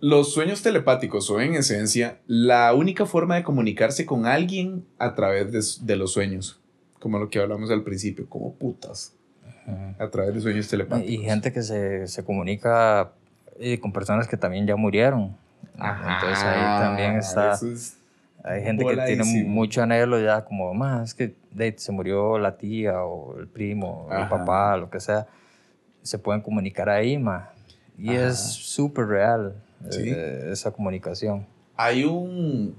Los 0.00 0.32
sueños 0.32 0.62
telepáticos 0.62 1.26
son 1.26 1.42
en 1.42 1.54
esencia 1.54 2.18
la 2.26 2.74
única 2.74 3.06
forma 3.06 3.36
de 3.36 3.44
comunicarse 3.44 4.04
con 4.04 4.26
alguien 4.26 4.84
a 4.98 5.14
través 5.14 5.52
de, 5.52 5.86
de 5.86 5.96
los 5.96 6.12
sueños. 6.12 6.60
Como 6.98 7.18
lo 7.18 7.30
que 7.30 7.38
hablamos 7.38 7.70
al 7.70 7.84
principio, 7.84 8.28
como 8.28 8.54
putas. 8.54 9.14
A 9.98 10.08
través 10.08 10.34
de 10.34 10.40
sueños 10.40 10.68
telepáticos. 10.68 11.10
Y 11.10 11.18
gente 11.18 11.52
que 11.52 11.62
se, 11.62 12.06
se 12.06 12.24
comunica 12.24 13.12
y 13.58 13.78
con 13.78 13.92
personas 13.92 14.28
que 14.28 14.36
también 14.36 14.66
ya 14.66 14.76
murieron. 14.76 15.36
Entonces 15.74 16.44
ahí 16.44 16.80
también 16.80 17.16
está. 17.16 17.58
hay 18.44 18.62
gente 18.62 18.84
que 18.84 18.96
tiene 18.96 19.44
mucho 19.44 19.82
anhelo 19.82 20.20
ya, 20.20 20.44
como, 20.44 20.72
más 20.74 21.10
es 21.10 21.14
que 21.14 21.34
se 21.76 21.92
murió 21.92 22.38
la 22.38 22.56
tía 22.56 23.02
o 23.02 23.38
el 23.38 23.48
primo, 23.48 24.06
o 24.08 24.14
el 24.14 24.28
papá, 24.28 24.76
lo 24.76 24.90
que 24.90 25.00
sea. 25.00 25.26
Se 26.02 26.18
pueden 26.18 26.42
comunicar 26.42 26.88
ahí, 26.88 27.16
más. 27.16 27.48
Y 27.96 28.12
es 28.12 28.38
súper 28.38 29.06
real 29.06 29.54
eh, 29.92 30.48
esa 30.50 30.70
comunicación. 30.72 31.46
Hay 31.76 32.04
un, 32.04 32.76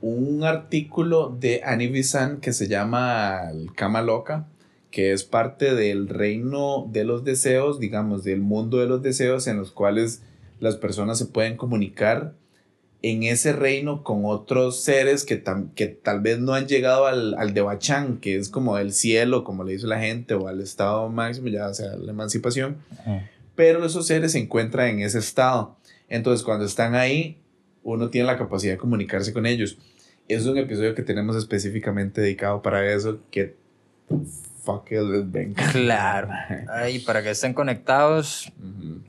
un 0.00 0.44
artículo 0.44 1.30
de 1.30 1.62
Annie 1.64 1.88
Bizan 1.88 2.38
que 2.38 2.52
se 2.52 2.68
llama 2.68 3.50
El 3.50 3.72
Cama 3.74 4.02
Loca, 4.02 4.46
que 4.90 5.12
es 5.12 5.24
parte 5.24 5.74
del 5.74 6.08
reino 6.08 6.88
de 6.90 7.04
los 7.04 7.24
deseos, 7.24 7.78
digamos, 7.80 8.24
del 8.24 8.40
mundo 8.40 8.78
de 8.78 8.86
los 8.86 9.02
deseos 9.02 9.46
en 9.46 9.58
los 9.58 9.70
cuales 9.72 10.22
las 10.60 10.76
personas 10.76 11.18
se 11.18 11.26
pueden 11.26 11.56
comunicar 11.56 12.34
en 13.02 13.22
ese 13.22 13.52
reino 13.52 14.02
con 14.02 14.24
otros 14.24 14.82
seres 14.82 15.24
que, 15.24 15.42
que 15.74 15.86
tal 15.86 16.20
vez 16.20 16.38
no 16.40 16.54
han 16.54 16.66
llegado 16.66 17.06
al, 17.06 17.34
al 17.34 17.52
Bachán, 17.52 18.18
que 18.18 18.36
es 18.36 18.48
como 18.48 18.78
el 18.78 18.92
cielo, 18.92 19.44
como 19.44 19.64
le 19.64 19.74
dice 19.74 19.86
la 19.86 20.00
gente, 20.00 20.34
o 20.34 20.48
al 20.48 20.60
estado 20.60 21.08
máximo, 21.08 21.48
ya 21.48 21.72
sea 21.74 21.94
la 21.96 22.10
emancipación. 22.10 22.78
Pero 23.54 23.84
esos 23.84 24.06
seres 24.06 24.32
se 24.32 24.38
encuentran 24.38 24.88
en 24.88 25.00
ese 25.00 25.18
estado. 25.18 25.76
Entonces, 26.08 26.44
cuando 26.44 26.64
están 26.64 26.94
ahí, 26.94 27.38
uno 27.82 28.10
tiene 28.10 28.26
la 28.26 28.38
capacidad 28.38 28.72
de 28.72 28.78
comunicarse 28.78 29.32
con 29.32 29.46
ellos. 29.46 29.78
Es 30.26 30.46
un 30.46 30.58
episodio 30.58 30.94
que 30.94 31.02
tenemos 31.02 31.36
específicamente 31.36 32.20
dedicado 32.20 32.60
para 32.60 32.92
eso, 32.92 33.20
que 33.30 33.54
fuck 34.66 34.90
it, 34.90 35.00
venga. 35.26 35.64
Claro. 35.70 36.28
Ahí, 36.68 36.98
para 36.98 37.22
que 37.22 37.30
estén 37.30 37.54
conectados 37.54 38.52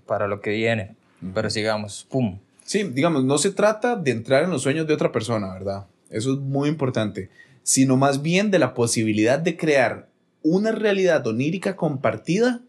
para 0.06 0.28
lo 0.28 0.40
que 0.40 0.52
viene. 0.52 0.96
Pero 1.34 1.50
sigamos, 1.50 2.08
pum. 2.10 2.40
Sí, 2.64 2.84
digamos, 2.84 3.24
no 3.24 3.38
se 3.40 3.52
trata 3.52 3.96
de 3.96 4.12
entrar 4.12 4.44
en 4.44 4.52
los 4.52 4.62
sueños 4.62 4.88
de 4.88 4.94
otra 4.94 5.12
persona, 5.12 5.52
¿verdad? 5.54 5.88
Eso 6.10 6.34
es 6.34 6.40
muy 6.40 6.70
importante, 6.70 7.30
sino 7.64 7.98
más 7.98 8.22
bien 8.22 8.52
de 8.52 8.60
la 8.60 8.74
posibilidad 8.74 9.40
de 9.40 9.58
crear 9.58 10.08
una 10.44 10.72
realidad 10.72 11.26
onírica 11.26 11.76
compartida 11.76 12.62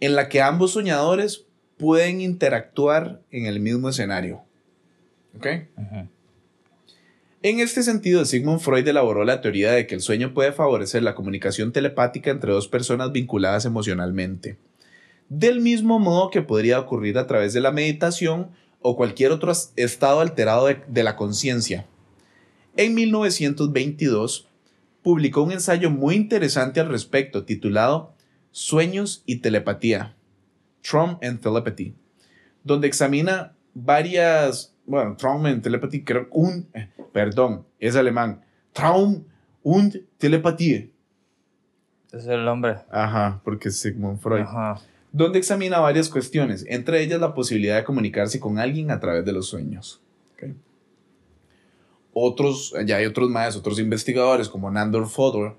en 0.00 0.14
la 0.14 0.28
que 0.28 0.42
ambos 0.42 0.72
soñadores 0.72 1.46
pueden 1.78 2.20
interactuar 2.20 3.20
en 3.30 3.46
el 3.46 3.58
mismo 3.58 3.88
escenario. 3.88 4.42
¿Ok? 5.36 5.46
En 7.42 7.60
este 7.60 7.82
sentido, 7.82 8.24
Sigmund 8.24 8.60
Freud 8.60 8.86
elaboró 8.86 9.24
la 9.24 9.40
teoría 9.40 9.72
de 9.72 9.86
que 9.86 9.96
el 9.96 10.00
sueño 10.00 10.32
puede 10.32 10.52
favorecer 10.52 11.02
la 11.02 11.14
comunicación 11.14 11.72
telepática 11.72 12.30
entre 12.30 12.52
dos 12.52 12.68
personas 12.68 13.12
vinculadas 13.12 13.64
emocionalmente 13.64 14.58
del 15.38 15.60
mismo 15.60 15.98
modo 15.98 16.30
que 16.30 16.42
podría 16.42 16.78
ocurrir 16.78 17.16
a 17.16 17.26
través 17.26 17.54
de 17.54 17.62
la 17.62 17.72
meditación 17.72 18.50
o 18.80 18.96
cualquier 18.96 19.32
otro 19.32 19.50
estado 19.76 20.20
alterado 20.20 20.66
de, 20.66 21.02
la 21.02 21.16
conciencia. 21.16 21.86
En 22.76 22.94
1922 22.94 24.46
publicó 25.02 25.42
un 25.42 25.52
ensayo 25.52 25.90
muy 25.90 26.16
interesante 26.16 26.80
al 26.80 26.90
respecto 26.90 27.44
titulado 27.44 28.14
Sueños 28.50 29.22
y 29.24 29.36
Telepatía, 29.36 30.16
Traum 30.82 31.16
and 31.22 31.40
Telepathy, 31.40 31.94
donde 32.62 32.88
examina 32.88 33.54
varias, 33.72 34.71
bueno, 34.86 35.16
Traum 35.16 35.46
and 35.46 35.62
Telepathy, 35.62 36.04
creo, 36.04 36.28
un, 36.30 36.68
eh, 36.74 36.88
perdón, 37.12 37.66
es 37.78 37.96
alemán, 37.96 38.44
Traum 38.72 39.24
und 39.62 39.96
Telepathie. 40.18 40.92
Es 42.12 42.26
el 42.26 42.44
nombre. 42.44 42.76
Ajá, 42.90 43.40
porque 43.44 43.68
es 43.68 43.80
Sigmund 43.80 44.18
Freud. 44.18 44.42
Ajá 44.42 44.80
donde 45.12 45.38
examina 45.38 45.78
varias 45.78 46.08
cuestiones, 46.08 46.64
entre 46.68 47.02
ellas 47.02 47.20
la 47.20 47.34
posibilidad 47.34 47.76
de 47.76 47.84
comunicarse 47.84 48.40
con 48.40 48.58
alguien 48.58 48.90
a 48.90 48.98
través 48.98 49.24
de 49.24 49.32
los 49.32 49.46
sueños. 49.46 50.00
Otros, 52.14 52.74
ya 52.84 52.96
hay 52.96 53.06
otros 53.06 53.30
más, 53.30 53.56
otros 53.56 53.78
investigadores 53.78 54.50
como 54.50 54.70
Nandor 54.70 55.08
Fodor, 55.08 55.56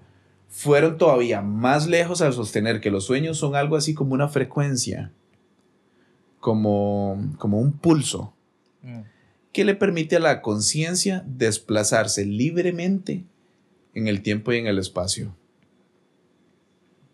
fueron 0.47 0.99
todavía 0.99 1.41
más 1.41 1.88
lejos 1.88 2.21
al 2.21 2.31
sostener 2.31 2.79
que 2.79 2.91
los 2.91 3.05
sueños 3.05 3.39
son 3.39 3.55
algo 3.55 3.75
así 3.75 3.95
como 3.95 4.13
una 4.13 4.27
frecuencia, 4.27 5.12
como, 6.39 7.17
como 7.39 7.59
un 7.59 7.71
pulso, 7.71 8.36
mm. 8.83 9.01
Que 9.54 9.63
le 9.63 9.76
permite 9.76 10.18
a 10.18 10.20
la 10.20 10.42
conciencia 10.42 11.24
desplazarse 11.26 12.26
libremente 12.26 13.24
en 13.94 14.08
el 14.08 14.22
tiempo 14.22 14.52
y 14.52 14.58
en 14.58 14.68
el 14.68 14.80
espacio. 14.80 15.34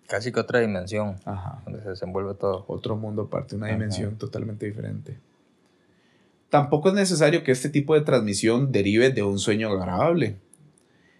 Casi 0.07 0.31
que 0.31 0.39
otra 0.39 0.61
dimensión. 0.61 1.17
Donde 1.65 1.83
se 1.83 1.89
desenvuelve 1.89 2.33
todo. 2.33 2.65
Otro 2.67 2.95
mundo 2.95 3.23
aparte, 3.23 3.55
una 3.55 3.67
dimensión 3.67 4.17
totalmente 4.17 4.65
diferente. 4.65 5.19
Tampoco 6.49 6.89
es 6.89 6.95
necesario 6.95 7.43
que 7.43 7.51
este 7.51 7.69
tipo 7.69 7.93
de 7.93 8.01
transmisión 8.01 8.71
derive 8.71 9.11
de 9.11 9.21
un 9.21 9.37
sueño 9.37 9.69
agradable. 9.69 10.37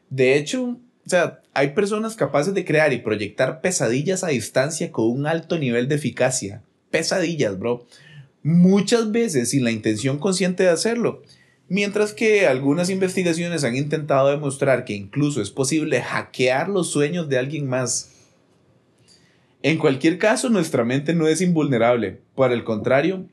De 0.10 0.38
hecho, 0.38 0.80
o 1.06 1.10
sea, 1.10 1.42
hay 1.54 1.72
personas 1.72 2.16
capaces 2.16 2.54
de 2.54 2.66
crear 2.66 2.94
y 2.94 3.00
proyectar 3.00 3.62
pesadillas 3.62 4.24
a 4.24 4.30
distancia 4.30 4.92
con 4.92 5.10
un 5.10 5.28
alto 5.28 5.60
nivel 5.60 5.88
de 5.88 5.96
eficacia. 5.96 6.64
Pesadillas, 6.90 7.60
bro. 7.60 7.86
Muchas 8.44 9.12
veces 9.12 9.50
sin 9.50 9.64
la 9.64 9.72
intención 9.72 10.18
consciente 10.18 10.64
de 10.64 10.70
hacerlo. 10.70 11.22
Mientras 11.68 12.14
que 12.14 12.48
algunas 12.48 12.90
investigaciones 12.90 13.64
han 13.64 13.76
intentado 13.76 14.30
demostrar 14.30 14.86
que 14.86 14.94
incluso 14.94 15.42
es 15.42 15.52
posible 15.52 16.02
hackear 16.02 16.70
los 16.70 16.90
sueños 16.90 17.30
de 17.30 17.38
alguien 17.38 17.68
más. 17.68 18.12
En 19.62 19.78
cualquier 19.78 20.18
caso, 20.18 20.50
nuestra 20.50 20.86
mente 20.86 21.14
no 21.14 21.28
es 21.28 21.42
invulnerable. 21.42 22.22
Por 22.34 22.54
el 22.54 22.64
contrario, 22.64 23.26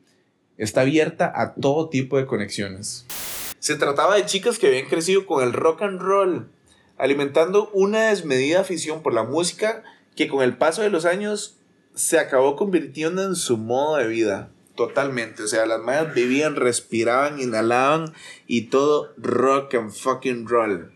está 0.58 0.82
abierta 0.82 1.32
a 1.34 1.54
todo 1.54 1.88
tipo 1.88 2.18
de 2.18 2.26
conexiones. 2.26 3.06
Se 3.60 3.76
trataba 3.76 4.16
de 4.16 4.26
chicas 4.26 4.58
que 4.58 4.66
habían 4.66 4.86
crecido 4.86 5.24
con 5.24 5.42
el 5.42 5.52
rock 5.52 5.82
and 5.82 6.00
roll, 6.00 6.48
alimentando 6.98 7.70
una 7.72 8.08
desmedida 8.08 8.60
afición 8.60 9.02
por 9.02 9.14
la 9.14 9.22
música 9.22 9.82
que 10.14 10.28
con 10.28 10.42
el 10.42 10.56
paso 10.56 10.82
de 10.82 10.90
los 10.90 11.04
años 11.04 11.56
se 11.94 12.18
acabó 12.18 12.56
convirtiendo 12.56 13.24
en 13.24 13.36
su 13.36 13.56
modo 13.56 13.96
de 13.96 14.08
vida. 14.08 14.50
Totalmente. 14.76 15.42
O 15.42 15.48
sea, 15.48 15.64
las 15.66 15.80
madres 15.80 16.14
vivían, 16.14 16.54
respiraban, 16.54 17.40
inhalaban 17.40 18.12
y 18.46 18.62
todo 18.66 19.12
rock 19.16 19.74
and 19.74 19.90
fucking 19.90 20.46
roll. 20.46 20.92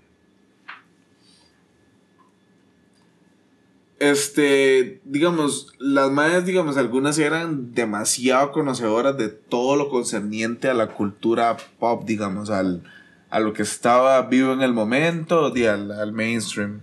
Este, 3.98 5.00
digamos, 5.04 5.74
las 5.78 6.10
madres, 6.10 6.46
digamos, 6.46 6.76
algunas 6.78 7.18
eran 7.18 7.74
demasiado 7.74 8.50
conocedoras 8.50 9.16
de 9.18 9.28
todo 9.28 9.76
lo 9.76 9.90
concerniente 9.90 10.68
a 10.68 10.74
la 10.74 10.88
cultura 10.88 11.56
pop, 11.78 12.04
digamos, 12.06 12.48
al, 12.48 12.82
a 13.28 13.40
lo 13.40 13.52
que 13.52 13.62
estaba 13.62 14.22
vivo 14.22 14.54
en 14.54 14.62
el 14.62 14.72
momento, 14.72 15.54
y 15.54 15.66
al, 15.66 15.90
al 15.92 16.12
mainstream. 16.12 16.80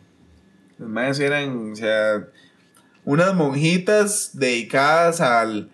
Las 0.77 0.89
madres 0.89 1.19
eran, 1.19 1.71
o 1.71 1.75
sea, 1.75 2.27
unas 3.03 3.33
monjitas 3.33 4.31
dedicadas 4.33 5.19
al, 5.19 5.71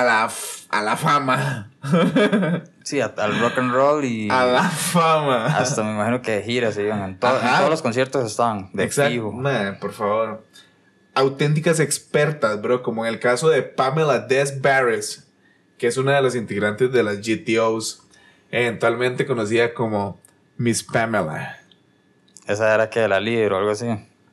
a, 0.00 0.04
la, 0.04 0.30
a 0.70 0.82
la 0.82 0.96
fama. 0.96 1.70
Sí, 2.86 3.00
al 3.00 3.40
rock 3.40 3.58
and 3.58 3.72
roll 3.72 4.04
y. 4.04 4.28
A 4.30 4.44
la 4.44 4.62
fama. 4.62 5.46
Hasta 5.46 5.82
me 5.82 5.90
imagino 5.90 6.22
que 6.22 6.40
giras 6.42 6.76
se 6.76 6.84
iban. 6.84 7.02
En, 7.02 7.18
todos 7.18 7.68
los 7.68 7.82
conciertos 7.82 8.24
estaban 8.24 8.70
de 8.72 8.84
Exacto. 8.84 9.32
por 9.80 9.92
favor 9.92 10.44
auténticas 11.16 11.80
expertas, 11.80 12.60
bro, 12.60 12.82
como 12.82 13.06
en 13.06 13.12
el 13.12 13.18
caso 13.18 13.48
de 13.48 13.62
Pamela 13.62 14.18
Des 14.18 14.60
Barris, 14.60 15.26
que 15.78 15.86
es 15.86 15.96
una 15.96 16.14
de 16.14 16.22
las 16.22 16.36
integrantes 16.36 16.92
de 16.92 17.02
las 17.02 17.20
GTOs, 17.26 18.02
eventualmente 18.50 19.26
conocida 19.26 19.72
como 19.72 20.20
Miss 20.58 20.82
Pamela. 20.82 21.58
Esa 22.46 22.72
era 22.72 22.90
que 22.90 23.08
la 23.08 23.18
líder 23.18 23.54
o 23.54 23.58
algo 23.58 23.70
así. 23.70 23.86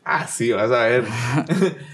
Ah, 0.04 0.28
sí, 0.28 0.52
vas 0.52 0.72
a 0.72 0.84
ver. 0.84 1.06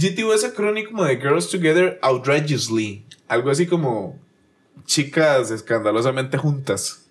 GTO 0.00 0.32
es 0.32 0.44
acrónimo 0.44 1.02
de 1.02 1.16
Girls 1.16 1.50
Together 1.50 1.98
Outrageously, 2.02 3.04
algo 3.26 3.50
así 3.50 3.66
como 3.66 4.16
chicas 4.84 5.50
escandalosamente 5.50 6.38
juntas. 6.38 7.10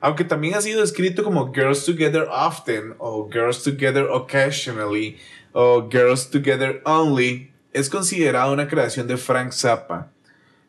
Aunque 0.00 0.24
también 0.24 0.54
ha 0.54 0.60
sido 0.60 0.82
escrito 0.82 1.22
como 1.22 1.54
Girls 1.54 1.84
Together 1.84 2.26
Often 2.28 2.96
o 2.98 3.30
Girls 3.30 3.62
Together 3.62 4.06
Occasionally 4.10 5.16
o 5.52 5.88
Girls 5.88 6.28
Together 6.28 6.82
Only 6.84 7.52
es 7.72 7.88
considerada 7.88 8.50
una 8.50 8.66
creación 8.66 9.06
de 9.06 9.16
Frank 9.16 9.52
Zappa. 9.52 10.10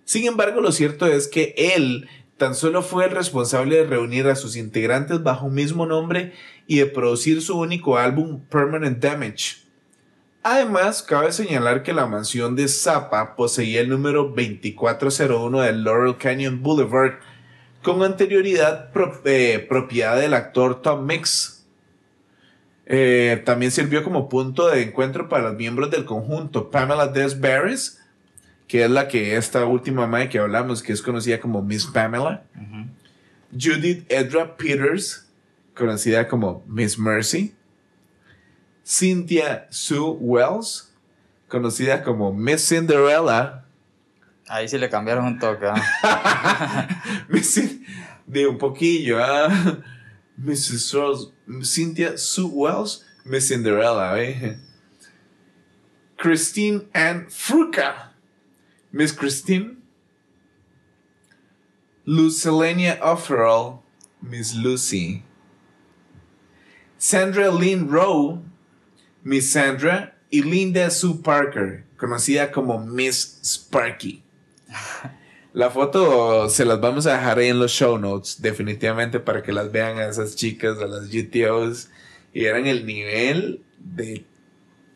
Sin 0.06 0.28
embargo, 0.28 0.62
lo 0.62 0.72
cierto 0.72 1.08
es 1.08 1.28
que 1.28 1.56
él 1.58 2.08
tan 2.38 2.54
solo 2.54 2.84
fue 2.84 3.06
el 3.06 3.12
responsable 3.12 3.78
de 3.78 3.86
reunir 3.86 4.28
a 4.28 4.36
sus 4.36 4.56
integrantes 4.56 5.24
bajo 5.24 5.48
un 5.48 5.56
mismo 5.56 5.88
nombre 5.88 6.34
y 6.68 6.78
de 6.78 6.86
producir 6.86 7.42
su 7.42 7.58
único 7.58 7.98
álbum 7.98 8.40
Permanent 8.52 9.00
Damage. 9.00 9.67
Además, 10.50 11.04
cabe 11.04 11.34
señalar 11.34 11.84
que 11.84 11.92
la 11.92 12.06
mansión 12.06 12.56
de 12.56 12.70
Zappa 12.70 13.36
poseía 13.36 13.82
el 13.82 13.90
número 13.90 14.34
2401 14.34 15.60
del 15.60 15.84
Laurel 15.84 16.16
Canyon 16.16 16.64
Boulevard, 16.64 17.16
con 17.84 18.02
anterioridad 18.02 18.90
eh, 19.26 19.66
propiedad 19.68 20.16
del 20.16 20.34
actor 20.34 20.82
Tom 20.82 21.06
Mix, 21.06 21.66
eh, 22.86 23.42
también 23.46 23.74
sirvió 23.74 24.06
como 24.06 24.30
punto 24.30 24.70
de 24.70 24.84
encuentro 24.84 25.28
para 25.28 25.50
los 25.50 25.58
miembros 25.58 25.92
del 25.92 26.06
conjunto. 26.06 26.72
Pamela 26.72 27.08
Des 27.08 27.42
Barris, 27.42 28.00
que 28.70 28.86
es 28.86 28.90
la 28.90 29.10
que 29.10 29.36
esta 29.36 29.66
última 29.66 30.08
madre 30.08 30.30
que 30.30 30.40
hablamos, 30.40 30.82
que 30.82 30.94
es 30.94 31.02
conocida 31.02 31.42
como 31.42 31.62
Miss 31.62 31.88
Pamela. 31.88 32.46
Judith 33.52 34.10
Edra 34.10 34.56
Peters, 34.56 35.28
conocida 35.76 36.26
como 36.30 36.64
Miss 36.70 36.98
Mercy. 36.98 37.57
Cynthia 38.88 39.68
Sue 39.70 40.16
Wells, 40.18 40.94
conocida 41.50 42.02
como 42.06 42.32
Miss 42.32 42.70
Cinderella. 42.70 43.66
Ahí 44.48 44.70
sí 44.70 44.78
le 44.78 44.90
cambiaron 44.90 45.26
un 45.26 45.40
toque. 45.40 45.66
¿ah? 45.68 46.88
de 48.28 48.48
un 48.48 48.58
poquillo. 48.58 49.22
¿ah? 49.22 49.50
Mrs. 50.38 50.96
Cynthia 51.64 52.18
Sue 52.18 52.46
Wells, 52.46 53.06
Miss 53.26 53.50
Cinderella, 53.50 54.18
¿eh? 54.24 54.58
Christine 56.16 56.88
Ann 56.94 57.28
Fruca. 57.30 58.14
Miss 58.94 59.12
Christine. 59.12 59.80
Lucelenia 62.06 62.98
Offerall. 63.02 63.82
Miss 64.22 64.56
Lucy. 64.56 65.24
Sandra 66.98 67.52
Lynn 67.52 67.90
Rowe. 67.90 68.44
Miss 69.28 69.52
Sandra. 69.52 70.14
Y 70.30 70.42
Linda 70.42 70.90
Sue 70.90 71.22
Parker, 71.24 71.86
conocida 71.98 72.52
como 72.52 72.80
Miss 72.80 73.40
Sparky. 73.44 74.24
La 75.54 75.70
foto 75.72 76.50
se 76.50 76.66
las 76.66 76.80
vamos 76.80 77.08
a 77.08 77.14
dejar 77.14 77.40
ahí 77.40 77.48
en 77.48 77.60
los 77.60 77.72
show 77.72 77.98
notes, 77.98 78.42
definitivamente 78.42 79.20
para 79.20 79.42
que 79.42 79.52
las 79.52 79.72
vean 79.72 79.98
a 79.98 80.08
esas 80.08 80.36
chicas, 80.36 80.78
a 80.80 80.86
las 80.86 81.10
GTOs, 81.10 81.90
y 82.32 82.46
eran 82.46 82.68
el 82.68 82.86
nivel 82.86 83.64
de 83.80 84.24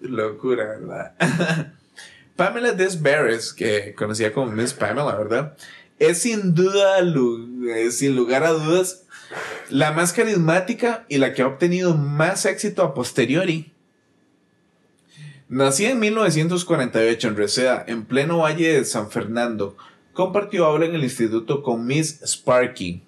locura, 0.02 0.66
¿verdad? 0.66 1.16
Pamela 2.36 2.74
Desbarres, 2.74 3.54
que 3.54 3.96
conocía 3.96 4.34
como 4.34 4.52
Miss 4.52 4.74
Pamela, 4.74 5.16
¿verdad? 5.16 5.58
Es 5.98 6.20
sin 6.20 6.54
duda, 6.54 6.98
sin 7.90 8.16
lugar 8.16 8.44
a 8.44 8.52
dudas, 8.52 9.08
la 9.70 9.94
más 9.94 10.14
carismática 10.14 11.06
y 11.10 11.18
la 11.18 11.34
que 11.34 11.42
ha 11.42 11.48
obtenido 11.48 11.96
más 11.96 12.46
éxito 12.46 12.84
a 12.84 12.94
posteriori. 12.94 13.74
Nacida 15.52 15.90
en 15.90 16.00
1948 16.00 17.28
en 17.28 17.36
Reseda, 17.36 17.84
en 17.86 18.06
pleno 18.06 18.38
valle 18.38 18.72
de 18.72 18.86
San 18.86 19.12
Fernando, 19.12 19.76
compartió 20.14 20.64
aula 20.64 20.86
en 20.86 20.96
el 20.96 21.04
instituto 21.04 21.62
con 21.62 21.86
Miss 21.86 22.22
Sparky. 22.24 23.04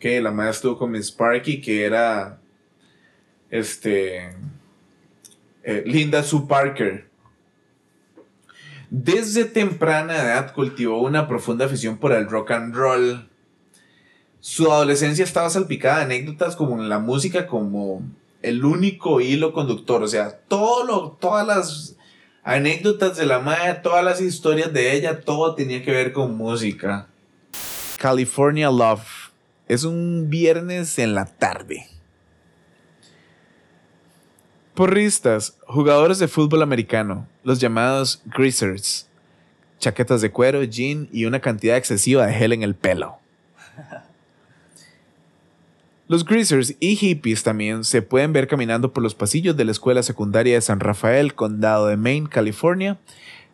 Que 0.00 0.20
la 0.20 0.32
madre 0.32 0.50
estuvo 0.50 0.76
con 0.78 0.90
Miss 0.90 1.06
Sparky, 1.06 1.60
que 1.60 1.84
era 1.84 2.40
este 3.50 4.34
eh, 5.62 5.84
Linda 5.86 6.24
Sue 6.24 6.48
Parker. 6.48 7.08
Desde 8.90 9.44
temprana 9.44 10.16
edad 10.16 10.52
cultivó 10.54 11.00
una 11.00 11.28
profunda 11.28 11.66
afición 11.66 11.98
por 11.98 12.10
el 12.10 12.28
rock 12.28 12.50
and 12.50 12.74
roll. 12.74 13.28
Su 14.40 14.72
adolescencia 14.72 15.22
estaba 15.22 15.50
salpicada 15.50 15.98
de 15.98 16.04
anécdotas 16.06 16.56
como 16.56 16.82
en 16.82 16.88
la 16.88 16.98
música 16.98 17.46
como 17.46 18.02
el 18.46 18.64
único 18.64 19.20
hilo 19.20 19.52
conductor. 19.52 20.02
O 20.02 20.08
sea, 20.08 20.38
todo 20.48 20.84
lo, 20.84 21.10
todas 21.20 21.46
las 21.46 21.96
anécdotas 22.44 23.16
de 23.16 23.26
la 23.26 23.40
madre, 23.40 23.80
todas 23.82 24.04
las 24.04 24.20
historias 24.20 24.72
de 24.72 24.94
ella, 24.94 25.20
todo 25.20 25.54
tenía 25.56 25.82
que 25.84 25.90
ver 25.90 26.12
con 26.12 26.36
música. 26.36 27.08
California 27.98 28.70
Love. 28.70 29.32
Es 29.66 29.82
un 29.82 30.30
viernes 30.30 30.96
en 31.00 31.16
la 31.16 31.24
tarde. 31.24 31.88
Porristas, 34.74 35.56
jugadores 35.66 36.20
de 36.20 36.28
fútbol 36.28 36.62
americano, 36.62 37.26
los 37.42 37.58
llamados 37.58 38.22
greasers, 38.26 39.08
chaquetas 39.80 40.20
de 40.20 40.30
cuero, 40.30 40.62
jean 40.62 41.08
y 41.10 41.24
una 41.24 41.40
cantidad 41.40 41.76
excesiva 41.76 42.26
de 42.26 42.34
gel 42.34 42.52
en 42.52 42.62
el 42.62 42.76
pelo. 42.76 43.18
Los 46.08 46.24
greasers 46.24 46.76
y 46.78 46.94
hippies 46.94 47.42
también 47.42 47.82
se 47.82 48.00
pueden 48.00 48.32
ver 48.32 48.46
caminando 48.46 48.92
por 48.92 49.02
los 49.02 49.16
pasillos 49.16 49.56
de 49.56 49.64
la 49.64 49.72
escuela 49.72 50.04
secundaria 50.04 50.54
de 50.54 50.60
San 50.60 50.78
Rafael, 50.78 51.34
condado 51.34 51.88
de 51.88 51.96
Maine, 51.96 52.28
California. 52.28 52.98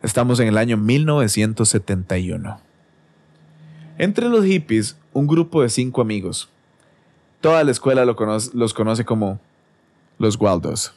Estamos 0.03 0.39
en 0.39 0.49
el 0.49 0.57
año 0.59 0.77
1971. 0.77 2.59
Entre 3.97 4.29
los 4.29 4.45
hippies, 4.45 4.97
un 5.13 5.25
grupo 5.25 5.63
de 5.63 5.69
cinco 5.69 6.01
amigos. 6.01 6.49
Toda 7.41 7.63
la 7.63 7.71
escuela 7.71 8.05
los 8.05 8.73
conoce 8.73 9.03
como 9.03 9.39
los 10.19 10.39
Waldos. 10.39 10.93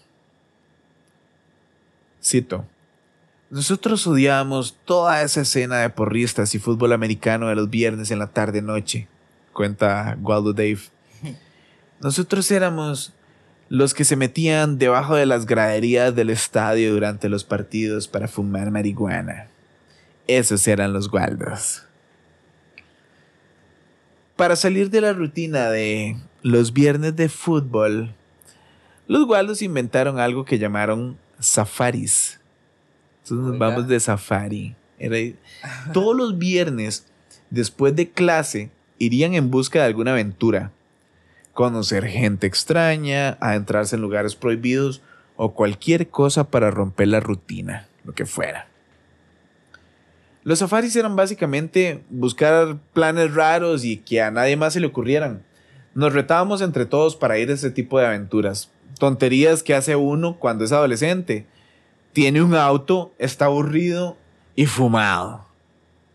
Cito. 2.23 2.67
Nosotros 3.49 4.07
odiábamos 4.07 4.77
toda 4.85 5.23
esa 5.23 5.41
escena 5.41 5.79
de 5.79 5.89
porristas 5.89 6.55
y 6.55 6.59
fútbol 6.59 6.93
americano 6.93 7.49
de 7.49 7.55
los 7.55 7.71
viernes 7.71 8.11
en 8.11 8.19
la 8.19 8.27
tarde-noche, 8.27 9.09
cuenta 9.53 10.19
Waldo 10.21 10.53
Dave. 10.53 10.81
Nosotros 12.01 12.51
éramos 12.51 13.13
los 13.69 13.95
que 13.95 14.05
se 14.05 14.17
metían 14.17 14.79
debajo 14.79 15.17
de 15.17 15.27
las 15.27 15.47
graderías 15.47 16.15
del 16.15 16.31
estadio 16.31 16.93
durante 16.93 17.29
los 17.29 17.45
partidos 17.45 18.07
para 18.07 18.29
fumar 18.29 18.71
marihuana. 18.71 19.49
Esos 20.27 20.67
eran 20.69 20.93
los 20.93 21.13
Waldos. 21.13 21.83
Para 24.37 24.57
salir 24.57 24.91
de 24.91 25.01
la 25.01 25.13
rutina 25.13 25.71
de 25.71 26.17
los 26.43 26.73
viernes 26.73 27.17
de 27.17 27.29
fútbol, 27.29 28.15
los 29.09 29.27
Waldos 29.27 29.63
inventaron 29.63 30.21
algo 30.21 30.45
que 30.45 30.59
llamaron 30.59 31.17
safaris. 31.41 32.39
Entonces 33.23 33.47
nos 33.47 33.59
vamos 33.59 33.89
de 33.89 33.99
safari. 33.99 34.77
todos 35.93 36.17
los 36.17 36.39
viernes, 36.39 37.07
después 37.51 37.97
de 37.97 38.11
clase, 38.11 38.71
irían 38.99 39.35
en 39.35 39.51
busca 39.51 39.81
de 39.81 39.87
alguna 39.87 40.13
aventura 40.13 40.73
conocer 41.57 42.07
gente 42.07 42.47
extraña, 42.47 43.39
adentrarse 43.41 43.97
en 43.97 44.03
lugares 44.03 44.37
prohibidos 44.37 45.03
o 45.37 45.55
cualquier 45.55 46.09
cosa 46.09 46.51
para 46.51 46.71
romper 46.71 47.09
la 47.09 47.19
rutina, 47.19 47.89
lo 48.05 48.13
que 48.13 48.27
fuera. 48.27 48.69
Los 50.45 50.61
safaris 50.61 50.95
eran 50.95 51.17
básicamente 51.17 52.05
buscar 52.11 52.77
planes 52.93 53.35
raros 53.35 53.85
y 53.85 53.97
que 53.97 54.21
a 54.21 54.31
nadie 54.31 54.57
más 54.57 54.75
se 54.75 54.81
le 54.81 54.87
ocurrieran. 54.87 55.43
Nos 55.95 56.13
retábamos 56.13 56.61
entre 56.61 56.85
todos 56.85 57.17
para 57.17 57.39
ir 57.39 57.51
a 57.51 57.55
ese 57.55 57.71
tipo 57.71 57.99
de 57.99 58.07
aventuras. 58.07 58.71
Tonterías 59.01 59.63
que 59.63 59.75
hace 59.75 59.97
uno 59.97 60.37
cuando 60.39 60.63
es 60.63 60.73
adolescente. 60.73 61.47
Tiene 62.13 62.43
un 62.43 62.55
auto, 62.55 63.15
está 63.19 63.47
aburrido 63.47 64.19
y 64.55 64.67
fumado. 64.67 65.46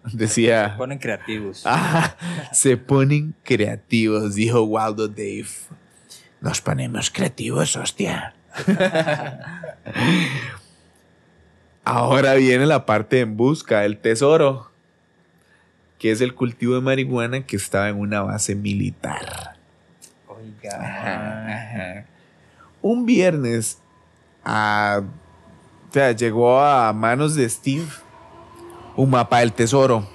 Decía. 0.14 0.72
Se 0.72 0.78
ponen 0.78 1.00
creativos. 1.00 1.64
se 2.52 2.78
ponen 2.78 3.36
creativos, 3.44 4.36
dijo 4.36 4.64
Waldo 4.64 5.08
Dave. 5.08 5.48
Nos 6.40 6.62
ponemos 6.62 7.10
creativos, 7.12 7.76
hostia. 7.76 8.34
Ahora 11.84 12.36
viene 12.36 12.66
la 12.66 12.86
parte 12.86 13.20
en 13.22 13.38
busca 13.38 13.82
del 13.82 13.98
tesoro, 13.98 14.72
que 16.00 16.12
es 16.12 16.22
el 16.22 16.36
cultivo 16.36 16.76
de 16.76 16.82
marihuana 16.82 17.46
que 17.46 17.56
estaba 17.56 17.90
en 17.90 18.00
una 18.00 18.22
base 18.22 18.56
militar. 18.56 19.58
Oiga. 20.28 22.06
Un 22.82 23.06
viernes, 23.06 23.80
a, 24.44 25.04
llegó 26.18 26.60
a 26.60 26.92
manos 26.94 27.36
de 27.36 27.48
Steve 27.48 27.86
un 28.96 29.10
mapa 29.10 29.40
del 29.40 29.54
tesoro. 29.54 30.08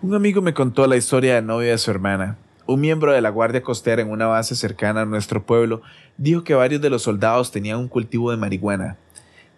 Un 0.00 0.14
amigo 0.14 0.40
me 0.40 0.54
contó 0.54 0.86
la 0.86 0.96
historia 0.96 1.34
de 1.34 1.42
novia 1.42 1.72
de 1.72 1.78
su 1.78 1.90
hermana. 1.90 2.38
Un 2.66 2.80
miembro 2.80 3.12
de 3.12 3.20
la 3.20 3.28
Guardia 3.28 3.62
Costera 3.62 4.00
en 4.00 4.10
una 4.10 4.26
base 4.26 4.54
cercana 4.54 5.02
a 5.02 5.06
nuestro 5.06 5.44
pueblo 5.44 5.82
dijo 6.16 6.44
que 6.44 6.54
varios 6.54 6.80
de 6.80 6.88
los 6.88 7.02
soldados 7.02 7.50
tenían 7.50 7.78
un 7.78 7.88
cultivo 7.88 8.30
de 8.30 8.38
marihuana. 8.38 8.96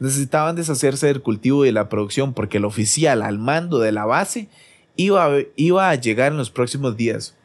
Necesitaban 0.00 0.56
deshacerse 0.56 1.06
del 1.06 1.22
cultivo 1.22 1.64
y 1.64 1.68
de 1.68 1.72
la 1.72 1.88
producción 1.88 2.34
porque 2.34 2.58
el 2.58 2.64
oficial 2.64 3.22
al 3.22 3.38
mando 3.38 3.78
de 3.78 3.92
la 3.92 4.06
base 4.06 4.48
iba 4.96 5.24
a, 5.24 5.30
iba 5.54 5.88
a 5.88 5.94
llegar 5.94 6.32
en 6.32 6.38
los 6.38 6.50
próximos 6.50 6.96
días. 6.96 7.36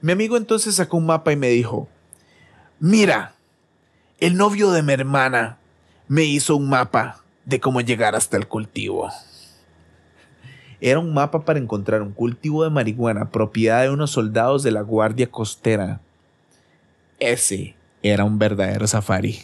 Mi 0.00 0.10
amigo 0.10 0.36
entonces 0.36 0.74
sacó 0.74 0.96
un 0.96 1.06
mapa 1.06 1.30
y 1.30 1.36
me 1.36 1.50
dijo, 1.50 1.88
mira, 2.80 3.36
el 4.18 4.36
novio 4.36 4.72
de 4.72 4.82
mi 4.82 4.92
hermana 4.92 5.58
me 6.08 6.24
hizo 6.24 6.56
un 6.56 6.68
mapa 6.68 7.22
de 7.44 7.60
cómo 7.60 7.80
llegar 7.80 8.16
hasta 8.16 8.36
el 8.36 8.48
cultivo. 8.48 9.12
Era 10.84 10.98
un 10.98 11.14
mapa 11.14 11.44
para 11.44 11.60
encontrar 11.60 12.02
un 12.02 12.10
cultivo 12.10 12.64
de 12.64 12.70
marihuana 12.70 13.30
propiedad 13.30 13.82
de 13.82 13.90
unos 13.90 14.10
soldados 14.10 14.64
de 14.64 14.72
la 14.72 14.82
Guardia 14.82 15.30
Costera. 15.30 16.00
Ese 17.20 17.76
era 18.02 18.24
un 18.24 18.36
verdadero 18.36 18.84
safari. 18.88 19.38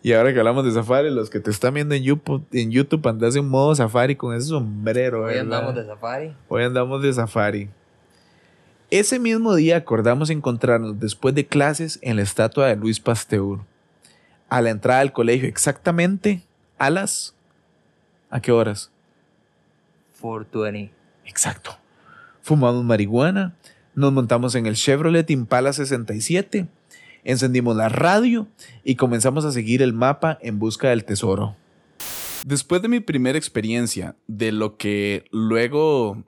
Y 0.00 0.12
ahora 0.12 0.32
que 0.32 0.38
hablamos 0.38 0.64
de 0.64 0.70
safari, 0.70 1.10
los 1.10 1.28
que 1.28 1.40
te 1.40 1.50
están 1.50 1.74
viendo 1.74 1.96
en 1.96 2.04
YouTube, 2.04 2.46
en 2.52 2.70
YouTube 2.70 3.04
andas 3.08 3.34
en 3.34 3.48
modo 3.48 3.74
safari 3.74 4.14
con 4.14 4.32
ese 4.32 4.46
sombrero. 4.46 5.24
Hoy 5.24 5.38
andamos 5.38 5.74
de 5.74 5.84
safari. 5.84 6.36
Hoy 6.46 6.62
andamos 6.62 7.02
de 7.02 7.12
safari. 7.12 7.68
Ese 8.92 9.18
mismo 9.18 9.56
día 9.56 9.76
acordamos 9.76 10.30
encontrarnos 10.30 11.00
después 11.00 11.34
de 11.34 11.48
clases 11.48 11.98
en 12.00 12.14
la 12.14 12.22
estatua 12.22 12.68
de 12.68 12.76
Luis 12.76 13.00
Pasteur. 13.00 13.58
A 14.48 14.62
la 14.62 14.70
entrada 14.70 15.00
del 15.00 15.10
colegio, 15.10 15.48
exactamente 15.48 16.44
a 16.78 16.90
las... 16.90 17.34
¿A 18.30 18.40
qué 18.40 18.52
horas? 18.52 18.92
420. 20.20 20.92
Exacto. 21.24 21.76
Fumamos 22.42 22.84
marihuana, 22.84 23.56
nos 23.94 24.12
montamos 24.12 24.54
en 24.54 24.66
el 24.66 24.74
Chevrolet 24.74 25.30
Impala 25.30 25.72
67, 25.72 26.66
encendimos 27.24 27.76
la 27.76 27.88
radio 27.88 28.48
y 28.84 28.94
comenzamos 28.94 29.44
a 29.44 29.52
seguir 29.52 29.82
el 29.82 29.92
mapa 29.92 30.38
en 30.40 30.58
busca 30.58 30.88
del 30.88 31.04
tesoro. 31.04 31.56
Después 32.46 32.80
de 32.80 32.88
mi 32.88 33.00
primera 33.00 33.36
experiencia 33.36 34.16
de 34.26 34.52
lo 34.52 34.76
que 34.76 35.24
luego 35.32 36.24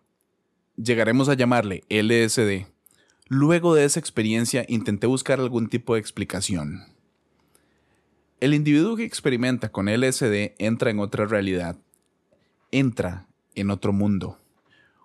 llegaremos 0.77 1.29
a 1.29 1.35
llamarle 1.35 1.85
LSD, 1.89 2.67
luego 3.29 3.75
de 3.75 3.85
esa 3.85 4.01
experiencia 4.01 4.67
intenté 4.69 5.07
buscar 5.07 5.41
algún 5.41 5.69
tipo 5.69 5.95
de 5.95 6.01
explicación. 6.01 6.83
El 8.41 8.55
individuo 8.55 8.97
que 8.97 9.05
experimenta 9.05 9.71
con 9.71 9.87
LSD 9.87 10.55
entra 10.59 10.91
en 10.91 10.99
otra 10.99 11.27
realidad, 11.27 11.77
entra 12.73 13.27
en 13.55 13.71
otro 13.71 13.93
mundo, 13.93 14.39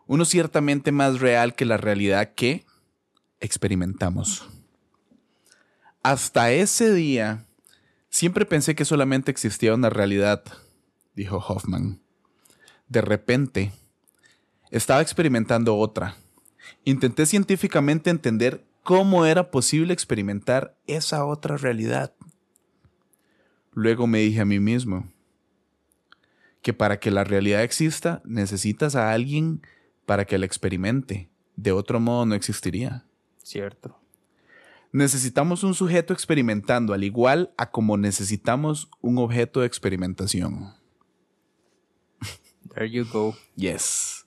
uno 0.08 0.26
ciertamente 0.26 0.92
más 0.92 1.20
real 1.20 1.56
que 1.56 1.66
la 1.66 1.78
realidad 1.78 2.34
que 2.36 2.66
experimentamos. 3.40 4.48
Hasta 6.04 6.52
ese 6.52 6.94
día, 6.94 7.46
siempre 8.10 8.46
pensé 8.46 8.76
que 8.76 8.86
solamente 8.86 9.32
existía 9.32 9.74
una 9.74 9.90
realidad, 9.90 10.44
dijo 11.16 11.38
Hoffman. 11.38 12.02
De 12.88 13.02
repente, 13.02 13.72
estaba 14.70 15.02
experimentando 15.02 15.76
otra. 15.78 16.16
Intenté 16.84 17.26
científicamente 17.26 18.10
entender 18.10 18.64
cómo 18.84 19.26
era 19.26 19.50
posible 19.50 19.94
experimentar 19.94 20.78
esa 20.86 21.26
otra 21.26 21.58
realidad. 21.58 22.14
Luego 23.74 24.06
me 24.06 24.20
dije 24.20 24.42
a 24.42 24.46
mí 24.46 24.60
mismo 24.60 25.12
que 26.66 26.74
para 26.74 27.00
que 27.00 27.12
la 27.12 27.24
realidad 27.24 27.62
exista 27.62 28.24
necesitas 28.26 28.96
a 28.96 29.12
alguien 29.12 29.62
para 30.08 30.26
que 30.26 30.40
la 30.40 30.48
experimente. 30.48 31.30
De 31.56 31.72
otro 31.72 32.00
modo 32.00 32.26
no 32.26 32.34
existiría. 32.34 33.06
Cierto. 33.44 34.00
Necesitamos 34.92 35.64
un 35.64 35.76
sujeto 35.76 36.12
experimentando 36.12 36.96
al 36.96 37.04
igual 37.04 37.54
a 37.56 37.70
como 37.70 37.98
necesitamos 37.98 38.90
un 39.00 39.20
objeto 39.20 39.60
de 39.60 39.68
experimentación. 39.68 40.74
There 42.74 42.90
you 42.90 43.06
go. 43.14 43.36
Yes. 43.56 44.26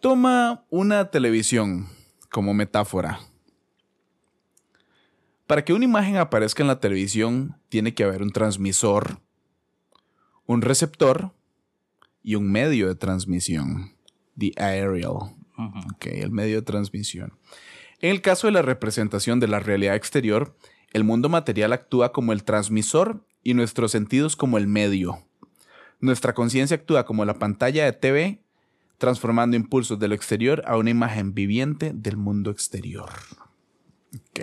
Toma 0.00 0.64
una 0.70 1.10
televisión 1.10 1.86
como 2.30 2.54
metáfora. 2.54 3.20
Para 5.46 5.66
que 5.66 5.74
una 5.74 5.84
imagen 5.84 6.16
aparezca 6.16 6.62
en 6.62 6.68
la 6.68 6.80
televisión, 6.80 7.60
tiene 7.68 7.92
que 7.92 8.04
haber 8.04 8.22
un 8.22 8.30
transmisor, 8.30 9.20
un 10.50 10.62
receptor 10.62 11.30
y 12.24 12.34
un 12.34 12.50
medio 12.50 12.88
de 12.88 12.96
transmisión. 12.96 13.92
The 14.36 14.52
aerial. 14.56 15.36
el 16.00 16.30
medio 16.32 16.56
de 16.56 16.62
transmisión. 16.62 17.34
En 18.00 18.10
el 18.10 18.20
caso 18.20 18.48
de 18.48 18.54
la 18.54 18.62
representación 18.62 19.38
de 19.38 19.46
la 19.46 19.60
realidad 19.60 19.94
exterior, 19.94 20.56
el 20.92 21.04
mundo 21.04 21.28
material 21.28 21.72
actúa 21.72 22.10
como 22.10 22.32
el 22.32 22.42
transmisor 22.42 23.24
y 23.44 23.54
nuestros 23.54 23.92
sentidos 23.92 24.34
como 24.34 24.58
el 24.58 24.66
medio. 24.66 25.24
Nuestra 26.00 26.34
conciencia 26.34 26.78
actúa 26.78 27.04
como 27.06 27.24
la 27.24 27.34
pantalla 27.38 27.84
de 27.84 27.92
TV, 27.92 28.42
transformando 28.98 29.56
impulsos 29.56 30.00
de 30.00 30.08
lo 30.08 30.16
exterior 30.16 30.64
a 30.66 30.76
una 30.78 30.90
imagen 30.90 31.32
viviente 31.32 31.92
del 31.94 32.16
mundo 32.16 32.50
exterior. 32.50 33.10
Ok. 34.12 34.40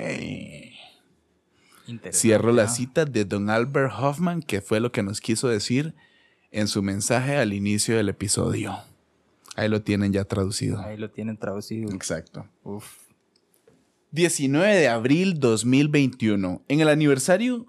Cierro 2.12 2.52
la 2.52 2.68
cita 2.68 3.06
de 3.06 3.26
Don 3.26 3.50
Albert 3.50 3.94
Hoffman, 3.98 4.42
que 4.42 4.62
fue 4.62 4.80
lo 4.80 4.92
que 4.92 5.04
nos 5.04 5.22
quiso 5.22 5.48
decir 5.48 5.96
en 6.52 6.68
su 6.68 6.82
mensaje 6.82 7.38
al 7.38 7.54
inicio 7.54 7.98
del 7.98 8.10
episodio. 8.10 8.78
Ahí 9.56 9.70
lo 9.70 9.82
tienen 9.82 10.14
ya 10.14 10.24
traducido. 10.24 10.80
Ahí 10.80 10.98
lo 10.98 11.10
tienen 11.10 11.38
traducido. 11.38 11.92
Exacto. 11.92 12.48
Uf. 12.64 12.86
19 14.12 14.76
de 14.76 14.88
abril 14.88 15.40
2021. 15.40 16.62
En 16.68 16.80
el 16.80 16.90
aniversario 16.90 17.66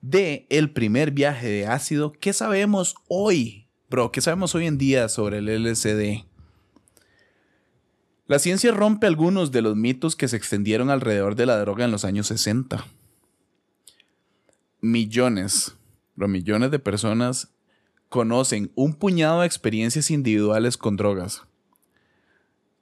de 0.00 0.46
el 0.48 0.70
primer 0.70 1.10
viaje 1.10 1.48
de 1.48 1.66
ácido, 1.66 2.12
¿qué 2.12 2.32
sabemos 2.32 2.94
hoy? 3.08 3.66
Bro, 3.90 4.12
¿qué 4.12 4.20
sabemos 4.20 4.54
hoy 4.54 4.66
en 4.66 4.78
día 4.78 5.08
sobre 5.08 5.38
el 5.38 5.46
LSD? 5.64 6.24
La 8.26 8.38
ciencia 8.38 8.72
rompe 8.72 9.06
algunos 9.06 9.52
de 9.52 9.60
los 9.60 9.76
mitos 9.76 10.16
que 10.16 10.28
se 10.28 10.36
extendieron 10.36 10.88
alrededor 10.88 11.34
de 11.34 11.46
la 11.46 11.58
droga 11.58 11.84
en 11.84 11.90
los 11.90 12.04
años 12.04 12.26
60. 12.28 12.84
Millones, 14.86 15.74
bro, 16.14 16.28
millones 16.28 16.70
de 16.70 16.78
personas 16.78 17.48
conocen 18.10 18.70
un 18.74 18.92
puñado 18.92 19.40
de 19.40 19.46
experiencias 19.46 20.10
individuales 20.10 20.76
con 20.76 20.96
drogas. 20.96 21.42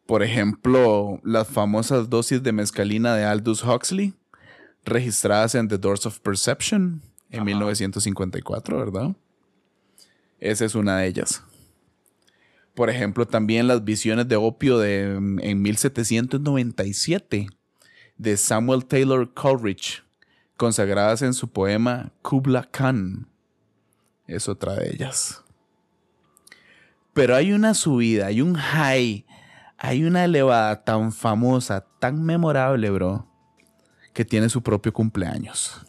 Por 0.04 0.24
ejemplo, 0.24 1.20
las 1.22 1.46
famosas 1.46 2.10
dosis 2.10 2.42
de 2.42 2.50
mescalina 2.50 3.14
de 3.14 3.24
Aldous 3.24 3.62
Huxley, 3.62 4.14
registradas 4.84 5.54
en 5.54 5.68
The 5.68 5.78
Doors 5.78 6.04
of 6.04 6.18
Perception 6.18 7.02
en 7.30 7.44
1954, 7.44 8.78
¿verdad? 8.78 9.14
Esa 10.40 10.64
es 10.64 10.74
una 10.74 10.98
de 10.98 11.06
ellas. 11.06 11.44
Por 12.74 12.90
ejemplo, 12.90 13.28
también 13.28 13.68
las 13.68 13.84
visiones 13.84 14.26
de 14.26 14.34
opio 14.34 14.76
de, 14.80 15.02
en 15.14 15.62
1797 15.62 17.46
de 18.18 18.36
Samuel 18.36 18.86
Taylor 18.86 19.32
Coleridge, 19.32 20.02
consagradas 20.56 21.22
en 21.22 21.34
su 21.34 21.50
poema 21.50 22.12
Kubla 22.22 22.68
Khan 22.70 23.28
es 24.26 24.48
otra 24.48 24.74
de 24.74 24.90
ellas. 24.90 25.42
Pero 27.12 27.36
hay 27.36 27.52
una 27.52 27.74
subida, 27.74 28.26
hay 28.26 28.40
un 28.40 28.54
high, 28.54 29.26
hay 29.76 30.04
una 30.04 30.24
elevada 30.24 30.84
tan 30.84 31.12
famosa, 31.12 31.84
tan 31.98 32.22
memorable, 32.22 32.88
bro, 32.90 33.26
que 34.14 34.24
tiene 34.24 34.48
su 34.48 34.62
propio 34.62 34.92
cumpleaños. 34.92 35.84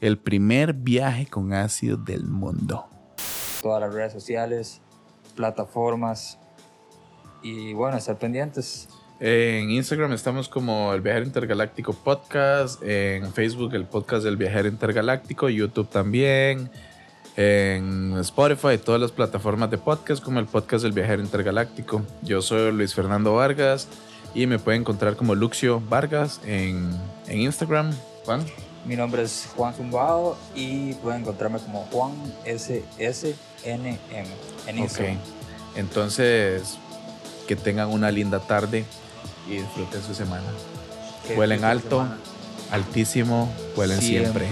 El 0.00 0.18
primer 0.18 0.72
viaje 0.74 1.26
con 1.26 1.52
ácido 1.52 1.96
del 1.96 2.26
mundo. 2.26 2.88
Todas 3.62 3.80
las 3.80 3.92
redes 3.92 4.12
sociales, 4.12 4.80
plataformas, 5.34 6.38
y 7.42 7.74
bueno, 7.74 7.96
estar 7.96 8.18
pendientes. 8.18 8.88
En 9.18 9.70
Instagram 9.70 10.12
estamos 10.12 10.48
como 10.48 10.92
el 10.92 11.00
Viajero 11.00 11.24
Intergaláctico 11.24 11.94
Podcast, 11.94 12.82
en 12.82 13.32
Facebook 13.32 13.74
el 13.74 13.86
podcast 13.86 14.24
del 14.24 14.36
Viajero 14.36 14.68
Intergaláctico, 14.68 15.48
YouTube 15.48 15.88
también, 15.88 16.70
en 17.36 18.14
Spotify 18.18 18.78
todas 18.78 19.00
las 19.00 19.12
plataformas 19.12 19.70
de 19.70 19.78
podcast 19.78 20.22
como 20.22 20.38
el 20.38 20.46
podcast 20.46 20.82
del 20.82 20.92
Viajero 20.92 21.22
Intergaláctico. 21.22 22.02
Yo 22.22 22.42
soy 22.42 22.72
Luis 22.72 22.94
Fernando 22.94 23.34
Vargas 23.34 23.88
y 24.34 24.46
me 24.46 24.58
pueden 24.58 24.82
encontrar 24.82 25.16
como 25.16 25.34
Luxio 25.34 25.80
Vargas 25.88 26.40
en, 26.44 26.90
en 27.26 27.40
Instagram. 27.40 27.92
Juan. 28.26 28.44
Mi 28.86 28.94
nombre 28.94 29.22
es 29.22 29.48
Juan 29.56 29.74
Zumbao 29.74 30.36
y 30.54 30.94
pueden 30.94 31.22
encontrarme 31.22 31.58
como 31.58 31.86
Juan 31.90 32.12
SSNM 32.44 33.96
en 34.66 34.78
Instagram. 34.78 35.18
Entonces, 35.74 36.78
que 37.48 37.56
tengan 37.56 37.88
una 37.90 38.12
linda 38.12 38.38
tarde 38.38 38.84
y 39.48 39.56
disfruten 39.56 40.02
su 40.02 40.14
semana. 40.14 40.46
Vuelen 41.34 41.64
alto, 41.64 42.06
altísimo, 42.70 43.52
vuelen 43.74 44.00
siempre. 44.00 44.48